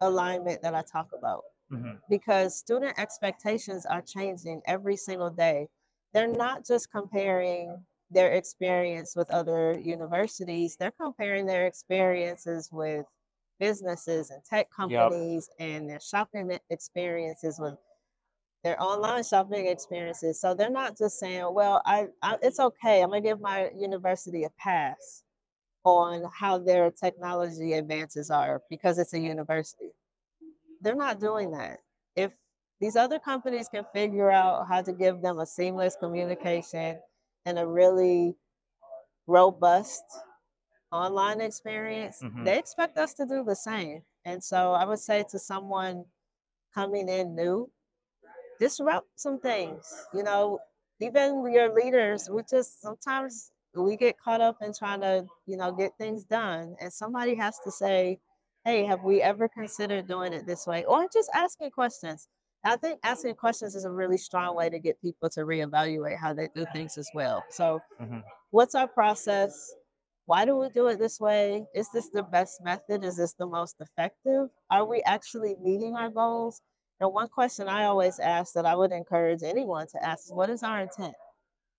alignment 0.00 0.62
that 0.62 0.74
I 0.74 0.82
talk 0.82 1.08
about. 1.16 1.42
Mm-hmm. 1.72 1.96
Because 2.08 2.56
student 2.56 2.98
expectations 2.98 3.84
are 3.86 4.00
changing 4.00 4.62
every 4.66 4.96
single 4.96 5.30
day. 5.30 5.66
They're 6.14 6.28
not 6.28 6.64
just 6.64 6.92
comparing 6.92 7.84
their 8.10 8.32
experience 8.32 9.14
with 9.16 9.28
other 9.30 9.76
universities, 9.80 10.76
they're 10.78 10.92
comparing 10.92 11.44
their 11.46 11.66
experiences 11.66 12.68
with 12.70 13.04
businesses 13.58 14.30
and 14.30 14.44
tech 14.44 14.68
companies 14.70 15.48
yep. 15.58 15.68
and 15.68 15.90
their 15.90 16.00
shopping 16.00 16.56
experiences 16.70 17.58
with 17.58 17.74
their 18.66 18.82
online 18.82 19.22
shopping 19.22 19.68
experiences. 19.68 20.40
So 20.40 20.52
they're 20.52 20.68
not 20.68 20.98
just 20.98 21.20
saying, 21.20 21.46
"Well, 21.54 21.80
I, 21.86 22.08
I 22.20 22.36
it's 22.42 22.58
okay. 22.58 23.00
I'm 23.00 23.10
gonna 23.10 23.20
give 23.20 23.40
my 23.40 23.70
university 23.78 24.42
a 24.42 24.50
pass 24.58 25.22
on 25.84 26.28
how 26.34 26.58
their 26.58 26.90
technology 26.90 27.74
advances 27.74 28.28
are 28.28 28.60
because 28.68 28.98
it's 28.98 29.14
a 29.14 29.20
university." 29.20 29.92
They're 30.80 30.96
not 30.96 31.20
doing 31.20 31.52
that. 31.52 31.78
If 32.16 32.32
these 32.80 32.96
other 32.96 33.20
companies 33.20 33.68
can 33.68 33.84
figure 33.94 34.32
out 34.32 34.66
how 34.66 34.82
to 34.82 34.92
give 34.92 35.22
them 35.22 35.38
a 35.38 35.46
seamless 35.46 35.94
communication 35.94 36.98
and 37.44 37.60
a 37.60 37.66
really 37.66 38.34
robust 39.28 40.02
online 40.90 41.40
experience, 41.40 42.20
mm-hmm. 42.20 42.42
they 42.42 42.58
expect 42.58 42.98
us 42.98 43.14
to 43.14 43.26
do 43.26 43.44
the 43.44 43.54
same. 43.54 44.02
And 44.24 44.42
so 44.42 44.72
I 44.72 44.84
would 44.84 44.98
say 44.98 45.24
to 45.30 45.38
someone 45.38 46.04
coming 46.74 47.08
in 47.08 47.36
new, 47.36 47.70
disrupt 48.58 49.08
some 49.16 49.38
things. 49.38 49.92
You 50.14 50.22
know, 50.22 50.58
even 51.00 51.50
your 51.52 51.74
leaders, 51.74 52.28
we 52.30 52.42
just 52.48 52.80
sometimes 52.80 53.52
we 53.74 53.96
get 53.96 54.18
caught 54.18 54.40
up 54.40 54.56
in 54.62 54.72
trying 54.72 55.00
to, 55.02 55.26
you 55.46 55.56
know, 55.56 55.72
get 55.72 55.92
things 55.98 56.24
done. 56.24 56.76
And 56.80 56.92
somebody 56.92 57.34
has 57.34 57.58
to 57.64 57.70
say, 57.70 58.18
hey, 58.64 58.84
have 58.84 59.04
we 59.04 59.20
ever 59.20 59.48
considered 59.48 60.08
doing 60.08 60.32
it 60.32 60.46
this 60.46 60.66
way? 60.66 60.84
Or 60.84 61.06
just 61.12 61.30
asking 61.34 61.70
questions. 61.70 62.28
I 62.64 62.76
think 62.76 62.98
asking 63.04 63.34
questions 63.36 63.76
is 63.76 63.84
a 63.84 63.90
really 63.90 64.18
strong 64.18 64.56
way 64.56 64.68
to 64.70 64.78
get 64.78 65.00
people 65.00 65.30
to 65.30 65.40
reevaluate 65.40 66.18
how 66.18 66.34
they 66.34 66.48
do 66.54 66.66
things 66.72 66.98
as 66.98 67.08
well. 67.14 67.44
So, 67.50 67.80
mm-hmm. 68.00 68.20
what's 68.50 68.74
our 68.74 68.88
process? 68.88 69.72
why 70.26 70.44
do 70.44 70.56
we 70.56 70.68
do 70.68 70.88
it 70.88 70.98
this 70.98 71.20
way? 71.20 71.66
Is 71.74 71.88
this 71.94 72.08
the 72.08 72.24
best 72.24 72.62
method? 72.62 73.04
Is 73.04 73.16
this 73.16 73.34
the 73.34 73.46
most 73.46 73.76
effective? 73.80 74.48
Are 74.70 74.84
we 74.84 75.00
actually 75.06 75.54
meeting 75.62 75.94
our 75.94 76.10
goals? 76.10 76.60
And 77.00 77.12
one 77.12 77.28
question 77.28 77.68
I 77.68 77.84
always 77.84 78.18
ask 78.18 78.54
that 78.54 78.66
I 78.66 78.74
would 78.74 78.92
encourage 78.92 79.42
anyone 79.42 79.86
to 79.88 80.04
ask 80.04 80.26
is 80.26 80.32
what 80.32 80.50
is 80.50 80.62
our 80.62 80.80
intent? 80.80 81.14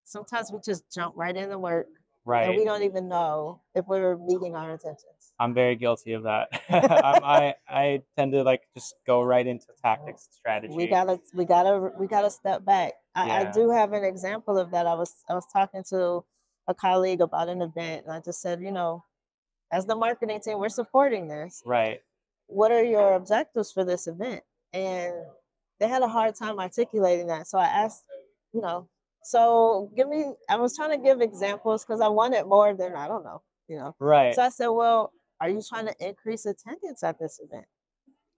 Sometimes 0.03 0.51
we 0.51 0.59
just 0.63 0.83
jump 0.93 1.15
right 1.17 1.35
into 1.35 1.57
work. 1.57 1.87
Right. 2.23 2.49
And 2.49 2.57
we 2.57 2.65
don't 2.65 2.83
even 2.83 3.07
know 3.07 3.61
if 3.73 3.87
we're 3.87 4.17
meeting 4.17 4.55
our 4.55 4.71
intentions. 4.71 5.31
I'm 5.39 5.53
very 5.53 5.75
guilty 5.75 6.13
of 6.13 6.23
that. 6.23 6.49
I 6.69 7.55
I 7.67 8.01
tend 8.17 8.33
to 8.33 8.43
like 8.43 8.63
just 8.73 8.95
go 9.05 9.21
right 9.21 9.45
into 9.45 9.67
tactics 9.81 10.27
strategy. 10.31 10.75
We 10.75 10.87
gotta 10.87 11.19
we 11.33 11.45
gotta 11.45 11.91
we 11.97 12.07
gotta 12.07 12.29
step 12.29 12.65
back. 12.65 12.93
I, 13.15 13.27
yeah. 13.27 13.33
I 13.39 13.51
do 13.51 13.69
have 13.69 13.93
an 13.93 14.03
example 14.03 14.57
of 14.57 14.71
that. 14.71 14.85
I 14.87 14.93
was 14.93 15.13
I 15.29 15.33
was 15.33 15.45
talking 15.51 15.83
to 15.89 16.23
a 16.67 16.73
colleague 16.73 17.21
about 17.21 17.49
an 17.49 17.61
event, 17.61 18.05
and 18.05 18.13
I 18.13 18.19
just 18.19 18.41
said, 18.41 18.61
you 18.61 18.71
know, 18.71 19.03
as 19.71 19.85
the 19.85 19.95
marketing 19.95 20.41
team, 20.41 20.59
we're 20.59 20.69
supporting 20.69 21.27
this. 21.27 21.63
Right. 21.65 22.01
What 22.47 22.71
are 22.71 22.83
your 22.83 23.13
objectives 23.13 23.71
for 23.71 23.85
this 23.85 24.07
event? 24.07 24.43
And 24.77 25.13
they 25.79 25.87
had 25.87 26.01
a 26.01 26.07
hard 26.07 26.35
time 26.35 26.59
articulating 26.59 27.27
that. 27.27 27.47
So 27.47 27.57
I 27.57 27.65
asked, 27.65 28.03
you 28.53 28.61
know, 28.61 28.87
so 29.23 29.91
give 29.95 30.07
me, 30.07 30.33
I 30.49 30.55
was 30.57 30.75
trying 30.75 30.91
to 30.91 31.03
give 31.03 31.21
examples 31.21 31.83
because 31.83 32.01
I 32.01 32.07
wanted 32.07 32.45
more 32.45 32.73
than, 32.73 32.95
I 32.95 33.07
don't 33.07 33.23
know, 33.23 33.41
you 33.67 33.77
know. 33.77 33.95
Right. 33.99 34.33
So 34.35 34.41
I 34.41 34.49
said, 34.49 34.67
well, 34.67 35.11
are 35.41 35.49
you 35.49 35.61
trying 35.67 35.87
to 35.87 35.95
increase 35.99 36.45
attendance 36.45 37.03
at 37.03 37.19
this 37.19 37.39
event? 37.43 37.65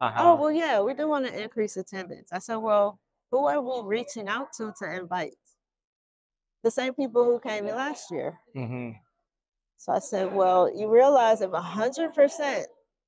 Uh-huh. 0.02 0.20
Oh, 0.22 0.36
well, 0.36 0.52
yeah, 0.52 0.82
we 0.82 0.94
do 0.94 1.08
want 1.08 1.28
to 1.28 1.44
increase 1.44 1.78
attendance. 1.78 2.30
I 2.32 2.40
said, 2.40 2.56
well, 2.58 3.00
who 3.32 3.46
are 3.48 3.62
we 3.62 3.98
reaching 3.98 4.28
out 4.28 4.54
to 4.54 4.74
to 4.80 4.96
invite? 5.00 5.36
the 6.64 6.72
same 6.72 6.94
people 6.94 7.24
who 7.24 7.40
came 7.40 7.66
in 7.68 7.76
last 7.76 8.12
year. 8.12 8.38
hmm 8.54 8.92
So 9.78 9.94
I 9.94 10.00
said, 10.00 10.34
well, 10.34 10.70
you 10.76 10.90
realize 10.90 11.42
if 11.42 11.52
100% 11.52 12.64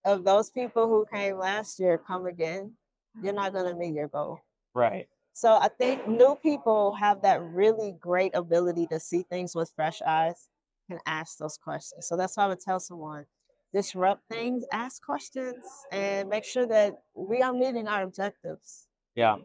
of 0.06 0.24
those 0.24 0.50
people 0.50 0.88
who 0.88 1.06
came 1.12 1.38
last 1.38 1.80
year 1.80 1.98
come 1.98 2.28
again, 2.28 2.72
you're 3.22 3.34
not 3.34 3.54
going 3.54 3.66
to 3.66 3.76
meet 3.76 3.94
your 3.94 4.08
goal. 4.08 4.40
Right. 4.74 5.08
So 5.34 5.54
I 5.54 5.70
think 5.70 6.08
new 6.08 6.36
people 6.42 6.94
have 6.96 7.22
that 7.22 7.42
really 7.42 7.94
great 8.00 8.36
ability 8.36 8.88
to 8.88 9.00
see 9.00 9.24
things 9.24 9.56
with 9.56 9.72
fresh 9.76 10.02
eyes 10.06 10.50
and 10.90 11.00
ask 11.06 11.38
those 11.38 11.58
questions. 11.58 12.08
So 12.08 12.18
that's 12.18 12.36
why 12.36 12.46
I 12.46 12.48
would 12.48 12.60
tell 12.60 12.80
someone 12.80 13.26
disrupt 13.74 14.28
things, 14.30 14.66
ask 14.74 15.02
questions, 15.02 15.64
and 15.92 16.28
make 16.28 16.44
sure 16.44 16.66
that 16.68 17.02
we 17.16 17.42
are 17.42 17.54
meeting 17.54 17.88
our 17.88 18.04
objectives. 18.04 18.88
Yeah. 19.16 19.38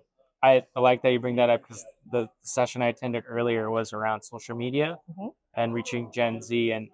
I, 0.43 0.65
I 0.75 0.81
like 0.81 1.03
that 1.03 1.13
you 1.13 1.21
bring 1.21 1.37
that 1.37 1.49
up 1.49 1.63
because 1.63 1.87
the 2.11 2.29
session 2.43 2.83
I 2.83 2.89
attended 2.89 3.25
earlier 3.29 3.71
was 3.71 3.93
around 3.93 4.23
social 4.23 4.57
media 4.57 4.99
Mhm. 5.17 5.33
and 5.55 5.73
reaching 5.73 6.13
Gen 6.13 6.43
Z. 6.43 6.73
And 6.73 6.89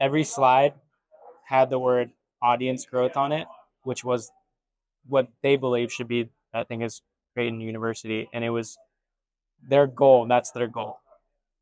every 0.00 0.24
slide 0.24 0.74
had 1.44 1.70
the 1.70 1.78
word 1.78 2.12
audience 2.42 2.84
growth 2.84 3.16
on 3.16 3.32
it, 3.32 3.48
which 3.82 4.04
was 4.04 4.30
what 5.08 5.28
they 5.42 5.56
believe 5.56 5.92
should 5.92 6.08
be, 6.08 6.28
I 6.54 6.64
think, 6.64 6.82
is 6.82 7.02
Creighton 7.34 7.60
University. 7.60 8.28
And 8.32 8.44
it 8.44 8.50
was 8.50 8.78
their 9.62 9.86
goal. 9.86 10.22
and 10.22 10.30
That's 10.30 10.50
their 10.52 10.68
goal. 10.68 10.98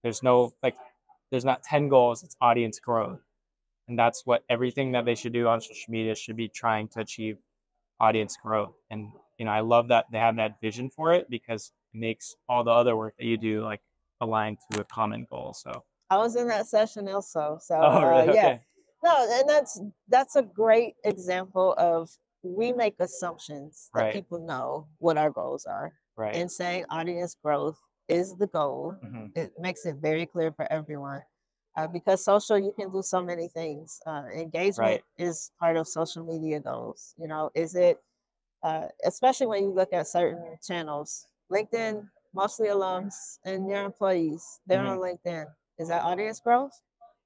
There's 0.03 0.23
no, 0.23 0.53
like, 0.63 0.77
there's 1.31 1.45
not 1.45 1.63
10 1.63 1.89
goals, 1.89 2.23
it's 2.23 2.37
audience 2.41 2.79
growth. 2.81 3.21
And 3.89 3.99
that's 3.99 4.27
what 4.27 4.43
everything 4.49 4.93
that 4.93 5.05
they 5.05 5.15
should 5.15 5.33
do 5.33 5.47
on 5.47 5.61
social 5.61 5.91
media 5.93 6.15
should 6.15 6.37
be 6.37 6.49
trying 6.49 6.89
to 6.89 7.01
achieve 7.01 7.39
audience 8.01 8.37
growth. 8.43 8.75
And 8.91 9.11
you 9.39 9.45
know, 9.45 9.51
I 9.53 9.61
love 9.61 9.89
that 9.89 10.07
they 10.11 10.19
have 10.19 10.37
that 10.37 10.61
vision 10.61 10.91
for 10.91 11.13
it 11.13 11.29
because 11.31 11.73
it 11.95 11.99
makes 11.99 12.35
all 12.49 12.65
the 12.65 12.71
other 12.71 12.97
work 12.97 13.15
that 13.19 13.27
you 13.27 13.37
do 13.37 13.63
like 13.63 13.81
aligned 14.21 14.59
to 14.73 14.81
a 14.81 14.85
common 14.85 15.27
goal. 15.31 15.55
So 15.55 15.85
I 16.11 16.17
was 16.19 16.37
in 16.37 16.49
that 16.49 16.67
session 16.67 17.09
also. 17.09 17.59
So 17.61 17.75
Oh 17.75 18.03
really? 18.03 18.29
uh, 18.29 18.33
yeah. 18.35 18.47
Okay. 18.47 18.61
No, 19.05 19.39
and 19.39 19.49
that's 19.49 19.81
that's 20.09 20.37
a 20.37 20.43
great 20.43 20.95
example 21.05 21.75
of 21.79 22.11
we 22.43 22.73
make 22.73 22.95
assumptions 23.01 23.91
that 23.95 24.03
Right. 24.05 24.13
people 24.13 24.39
know 24.39 24.89
what 24.99 25.17
our 25.19 25.31
goals 25.31 25.67
are. 25.67 25.93
Right. 26.17 26.35
And 26.35 26.51
saying 26.51 26.85
audience 26.91 27.35
growth 27.43 27.79
is 28.09 28.37
the 28.37 28.47
goal 28.47 28.95
Mhm. 29.03 29.37
it 29.37 29.59
makes 29.59 29.85
it 29.85 29.97
very 29.97 30.27
clear 30.27 30.53
for 30.53 30.71
everyone. 30.73 31.23
Uh, 31.77 31.87
because 31.87 32.25
social, 32.25 32.59
you 32.59 32.73
can 32.73 32.91
do 32.91 33.03
so 33.03 33.23
many 33.23 33.49
things. 33.49 34.01
Uh, 34.07 34.25
engagement 34.33 34.79
Right. 34.79 35.05
is 35.19 35.51
part 35.61 35.77
of 35.77 35.87
social 35.87 36.25
media 36.25 36.59
goals. 36.61 37.15
You 37.19 37.29
know, 37.29 37.51
is 37.55 37.75
it, 37.75 38.03
uh, 38.63 38.89
especially 39.05 39.47
when 39.47 39.63
you 39.65 39.71
look 39.71 39.93
at 39.93 40.07
certain 40.07 40.59
channels, 40.63 41.29
LinkedIn, 41.51 42.09
mostly 42.33 42.69
alums 42.69 43.39
and 43.45 43.69
your 43.69 43.85
employees, 43.85 44.61
they're 44.67 44.83
Mhm. 44.83 44.93
on 44.93 44.99
LinkedIn. 44.99 45.55
Is 45.79 45.89
that 45.89 46.03
audience 46.03 46.41
growth? 46.41 46.81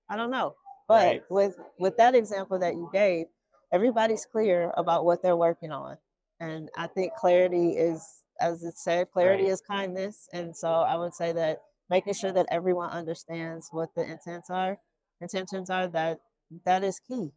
I 0.08 0.16
don't 0.16 0.30
know. 0.30 0.56
But 0.88 1.06
Right. 1.06 1.30
with 1.30 1.60
with 1.78 1.96
that 1.98 2.14
example 2.16 2.58
that 2.58 2.74
you 2.74 2.88
gave, 2.92 3.28
everybody's 3.72 4.26
clear 4.26 4.72
about 4.76 5.04
what 5.04 5.22
they're 5.22 5.36
working 5.36 5.72
on, 5.72 5.98
and 6.40 6.70
I 6.76 6.86
think 6.86 7.14
clarity 7.14 7.72
is, 7.72 8.22
as 8.40 8.62
it 8.64 8.76
said, 8.78 9.10
clarity 9.10 9.44
Right. 9.44 9.52
is 9.52 9.60
kindness. 9.60 10.28
And 10.32 10.56
so 10.56 10.68
I 10.70 10.96
would 10.96 11.14
say 11.14 11.32
that 11.32 11.62
making 11.88 12.14
sure 12.14 12.32
that 12.32 12.46
everyone 12.50 12.90
understands 12.90 13.68
what 13.72 13.94
the 13.94 14.02
intents 14.02 14.50
are, 14.50 14.78
intentions 15.20 15.70
are, 15.70 15.86
that 15.88 16.20
that 16.64 16.82
is 16.84 16.98
key. 17.00 17.32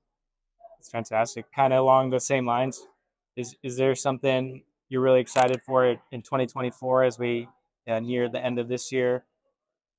It's 0.79 0.89
fantastic. 0.89 1.51
Kind 1.51 1.73
of 1.73 1.79
along 1.79 2.09
the 2.09 2.19
same 2.19 2.45
lines. 2.45 2.87
Is 3.35 3.55
is 3.63 3.77
there 3.77 3.95
something 3.95 4.63
you're 4.89 5.01
really 5.01 5.21
excited 5.21 5.61
for 5.63 5.85
in 6.11 6.21
2024 6.21 7.03
as 7.03 7.17
we 7.17 7.47
uh, 7.87 7.99
near 7.99 8.29
the 8.29 8.39
end 8.43 8.59
of 8.59 8.67
this 8.67 8.91
year 8.91 9.25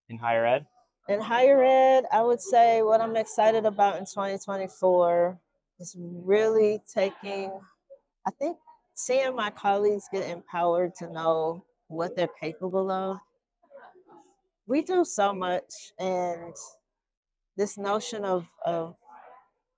in 0.09 0.19
higher 0.19 0.47
ed? 0.47 0.67
In 1.09 1.21
higher 1.21 1.63
ed, 1.63 2.07
I 2.13 2.23
would 2.23 2.41
say 2.41 2.83
what 2.83 3.01
I'm 3.01 3.17
excited 3.17 3.67
about 3.67 3.97
in 3.99 4.07
2024 4.07 5.39
is 5.81 5.97
really 5.99 6.81
taking, 6.93 7.53
I 8.27 8.31
think, 8.33 8.59
seeing 8.95 9.35
my 9.37 9.51
colleagues 9.51 10.09
get 10.13 10.29
empowered 10.31 10.95
to 10.97 11.11
know 11.13 11.65
what 11.89 12.17
they're 12.17 12.29
capable 12.41 12.91
of. 12.91 13.19
We 14.67 14.83
do 14.83 15.05
so 15.05 15.33
much, 15.35 15.93
and 15.99 16.55
this 17.57 17.79
notion 17.79 18.25
of, 18.25 18.47
of 18.65 18.97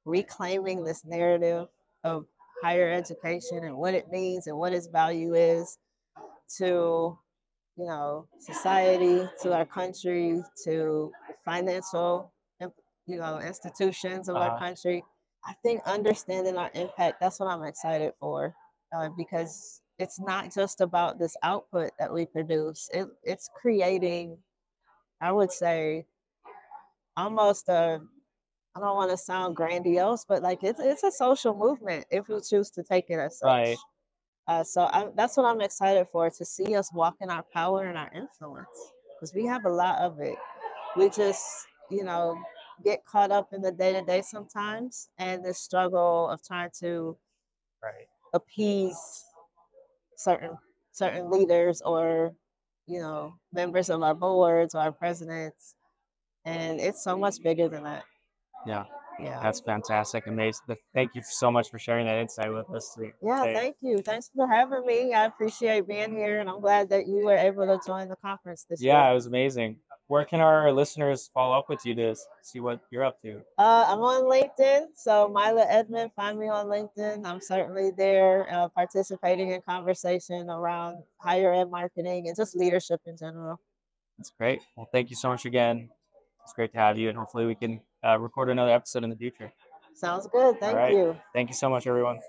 reclaiming 0.04 0.84
this 0.84 1.04
narrative 1.04 1.68
of 2.04 2.26
higher 2.62 2.90
education 2.90 3.64
and 3.64 3.76
what 3.76 3.94
it 3.94 4.10
means 4.10 4.46
and 4.46 4.58
what 4.58 4.72
its 4.72 4.86
value 4.88 5.34
is 5.34 5.78
to 6.58 7.18
you 7.76 7.86
know 7.86 8.28
society 8.40 9.28
to 9.42 9.52
our 9.54 9.66
country 9.66 10.42
to 10.64 11.12
financial 11.44 12.32
you 13.06 13.18
know 13.18 13.40
institutions 13.40 14.28
of 14.28 14.36
our 14.36 14.48
Uh-huh. 14.48 14.58
country 14.58 15.04
i 15.46 15.54
think 15.62 15.82
understanding 15.86 16.56
our 16.58 16.70
impact 16.74 17.20
that's 17.20 17.40
what 17.40 17.48
i'm 17.48 17.64
excited 17.64 18.12
for 18.20 18.54
uh, 18.96 19.08
because 19.16 19.82
it's 19.98 20.20
not 20.20 20.54
just 20.54 20.80
about 20.82 21.18
this 21.18 21.36
output 21.42 21.90
that 21.98 22.12
we 22.12 22.26
produce 22.26 22.90
it, 22.94 23.06
it's 23.24 23.50
creating 23.60 24.38
i 25.20 25.32
would 25.32 25.52
say 25.52 26.06
almost 27.16 27.68
a 27.68 28.00
i 28.76 28.80
don't 28.80 28.96
want 28.96 29.10
to 29.10 29.16
sound 29.18 29.56
grandiose 29.56 30.24
but 30.28 30.42
like 30.42 30.64
it's, 30.64 30.80
it's 30.80 31.04
a 31.04 31.12
social 31.12 31.54
movement 31.56 32.06
if 32.10 32.28
we 32.28 32.40
choose 32.40 32.70
to 32.70 32.82
take 32.84 33.06
it 33.10 33.18
as 33.18 33.38
such 33.40 33.50
Right. 33.50 33.78
uh, 34.48 34.64
so 34.64 34.82
I, 34.82 35.08
that's 35.16 35.38
what 35.38 35.46
I'm 35.46 35.62
excited 35.62 36.06
for 36.12 36.30
to 36.30 36.44
see 36.44 36.76
us 36.76 36.92
walk 36.92 37.16
in 37.22 37.30
our 37.30 37.44
power 37.54 37.84
and 37.86 37.98
our 37.98 38.10
influence 38.14 38.68
because 39.14 39.34
we 39.34 39.46
have 39.46 39.64
a 39.64 39.70
lot 39.70 40.00
of 40.00 40.20
it. 40.20 40.36
We 40.96 41.10
just, 41.10 41.44
you 41.90 42.04
know, 42.04 42.38
get 42.84 43.04
caught 43.04 43.30
up 43.30 43.52
in 43.52 43.60
the 43.62 43.72
day 43.72 43.92
to 43.92 44.02
day 44.02 44.22
sometimes 44.22 45.08
and 45.18 45.44
the 45.44 45.54
struggle 45.54 46.28
of 46.28 46.42
trying 46.46 46.70
to 46.80 47.16
Right. 47.82 48.08
appease 48.34 49.24
certain 50.16 50.56
certain 50.92 51.30
leaders 51.30 51.82
or 51.82 52.34
you 52.86 52.98
know 53.00 53.34
members 53.52 53.90
of 53.90 54.02
our 54.02 54.14
boards 54.14 54.74
or 54.74 54.80
our 54.80 54.92
presidents 54.92 55.74
and 56.44 56.80
it's 56.80 57.02
so 57.04 57.16
much 57.16 57.42
bigger 57.42 57.68
than 57.68 57.84
that 57.84 58.04
Yeah. 58.66 58.84
yeah 59.20 59.40
That's 59.42 59.60
fantastic. 59.60 60.26
Amazing. 60.26 60.76
Thank 60.94 61.14
you 61.14 61.22
so 61.22 61.50
much 61.50 61.70
for 61.70 61.78
sharing 61.78 62.06
that 62.06 62.18
insight 62.18 62.52
with 62.52 62.68
us 62.70 62.94
today. 62.94 63.12
Yeah, 63.22 63.42
thank 63.44 63.76
you. 63.80 63.98
Thanks 63.98 64.30
for 64.34 64.46
having 64.48 64.84
me. 64.86 65.12
I 65.14 65.26
appreciate 65.26 65.86
being 65.86 66.14
here, 66.16 66.40
and 66.40 66.48
I'm 66.50 66.60
glad 66.60 66.88
that 66.90 67.06
you 67.06 67.24
were 67.24 67.36
able 67.36 67.66
to 67.66 67.78
join 67.86 68.08
the 68.08 68.16
conference 68.16 68.64
this 68.68 68.80
year. 68.82 68.92
Yeah, 68.94 69.10
it 69.10 69.14
was 69.14 69.26
amazing. 69.26 69.78
Where 70.08 70.24
can 70.24 70.40
our 70.40 70.70
listeners 70.70 71.30
follow 71.34 71.58
up 71.58 71.68
with 71.68 71.84
you 71.84 71.94
to 71.96 72.14
see 72.40 72.60
what 72.60 72.80
you're 72.90 73.04
up 73.04 73.20
to? 73.22 73.40
Uh, 73.58 73.86
I'm 73.88 73.98
on 74.00 74.22
LinkedIn, 74.24 74.86
so 74.94 75.28
Myla 75.28 75.66
Edmond, 75.68 76.12
find 76.14 76.38
me 76.38 76.48
on 76.48 76.66
LinkedIn. 76.66 77.26
I'm 77.26 77.40
certainly 77.40 77.90
there, 77.96 78.46
uh, 78.52 78.68
participating 78.68 79.50
in 79.50 79.60
conversation 79.62 80.48
around 80.48 81.02
higher 81.18 81.52
ed 81.52 81.70
marketing 81.70 82.28
and 82.28 82.36
just 82.36 82.54
leadership 82.54 83.00
in 83.06 83.16
general. 83.16 83.60
That's 84.16 84.30
great. 84.30 84.60
Well, 84.76 84.88
thank 84.92 85.10
you 85.10 85.16
so 85.16 85.28
much 85.28 85.44
again. 85.44 85.90
It's 86.44 86.52
great 86.52 86.72
to 86.72 86.78
have 86.78 86.96
you, 86.96 87.08
and 87.08 87.18
hopefully 87.18 87.46
we 87.46 87.56
can 87.56 87.80
uh, 88.04 88.18
record 88.20 88.48
another 88.48 88.70
episode 88.70 89.02
in 89.02 89.10
the 89.10 89.16
future. 89.16 89.52
Sounds 89.94 90.28
good. 90.30 90.60
Thank 90.60 90.76
right. 90.76 90.92
you. 90.92 91.16
Thank 91.34 91.48
you 91.48 91.56
so 91.56 91.68
much, 91.68 91.88
everyone. 91.88 92.20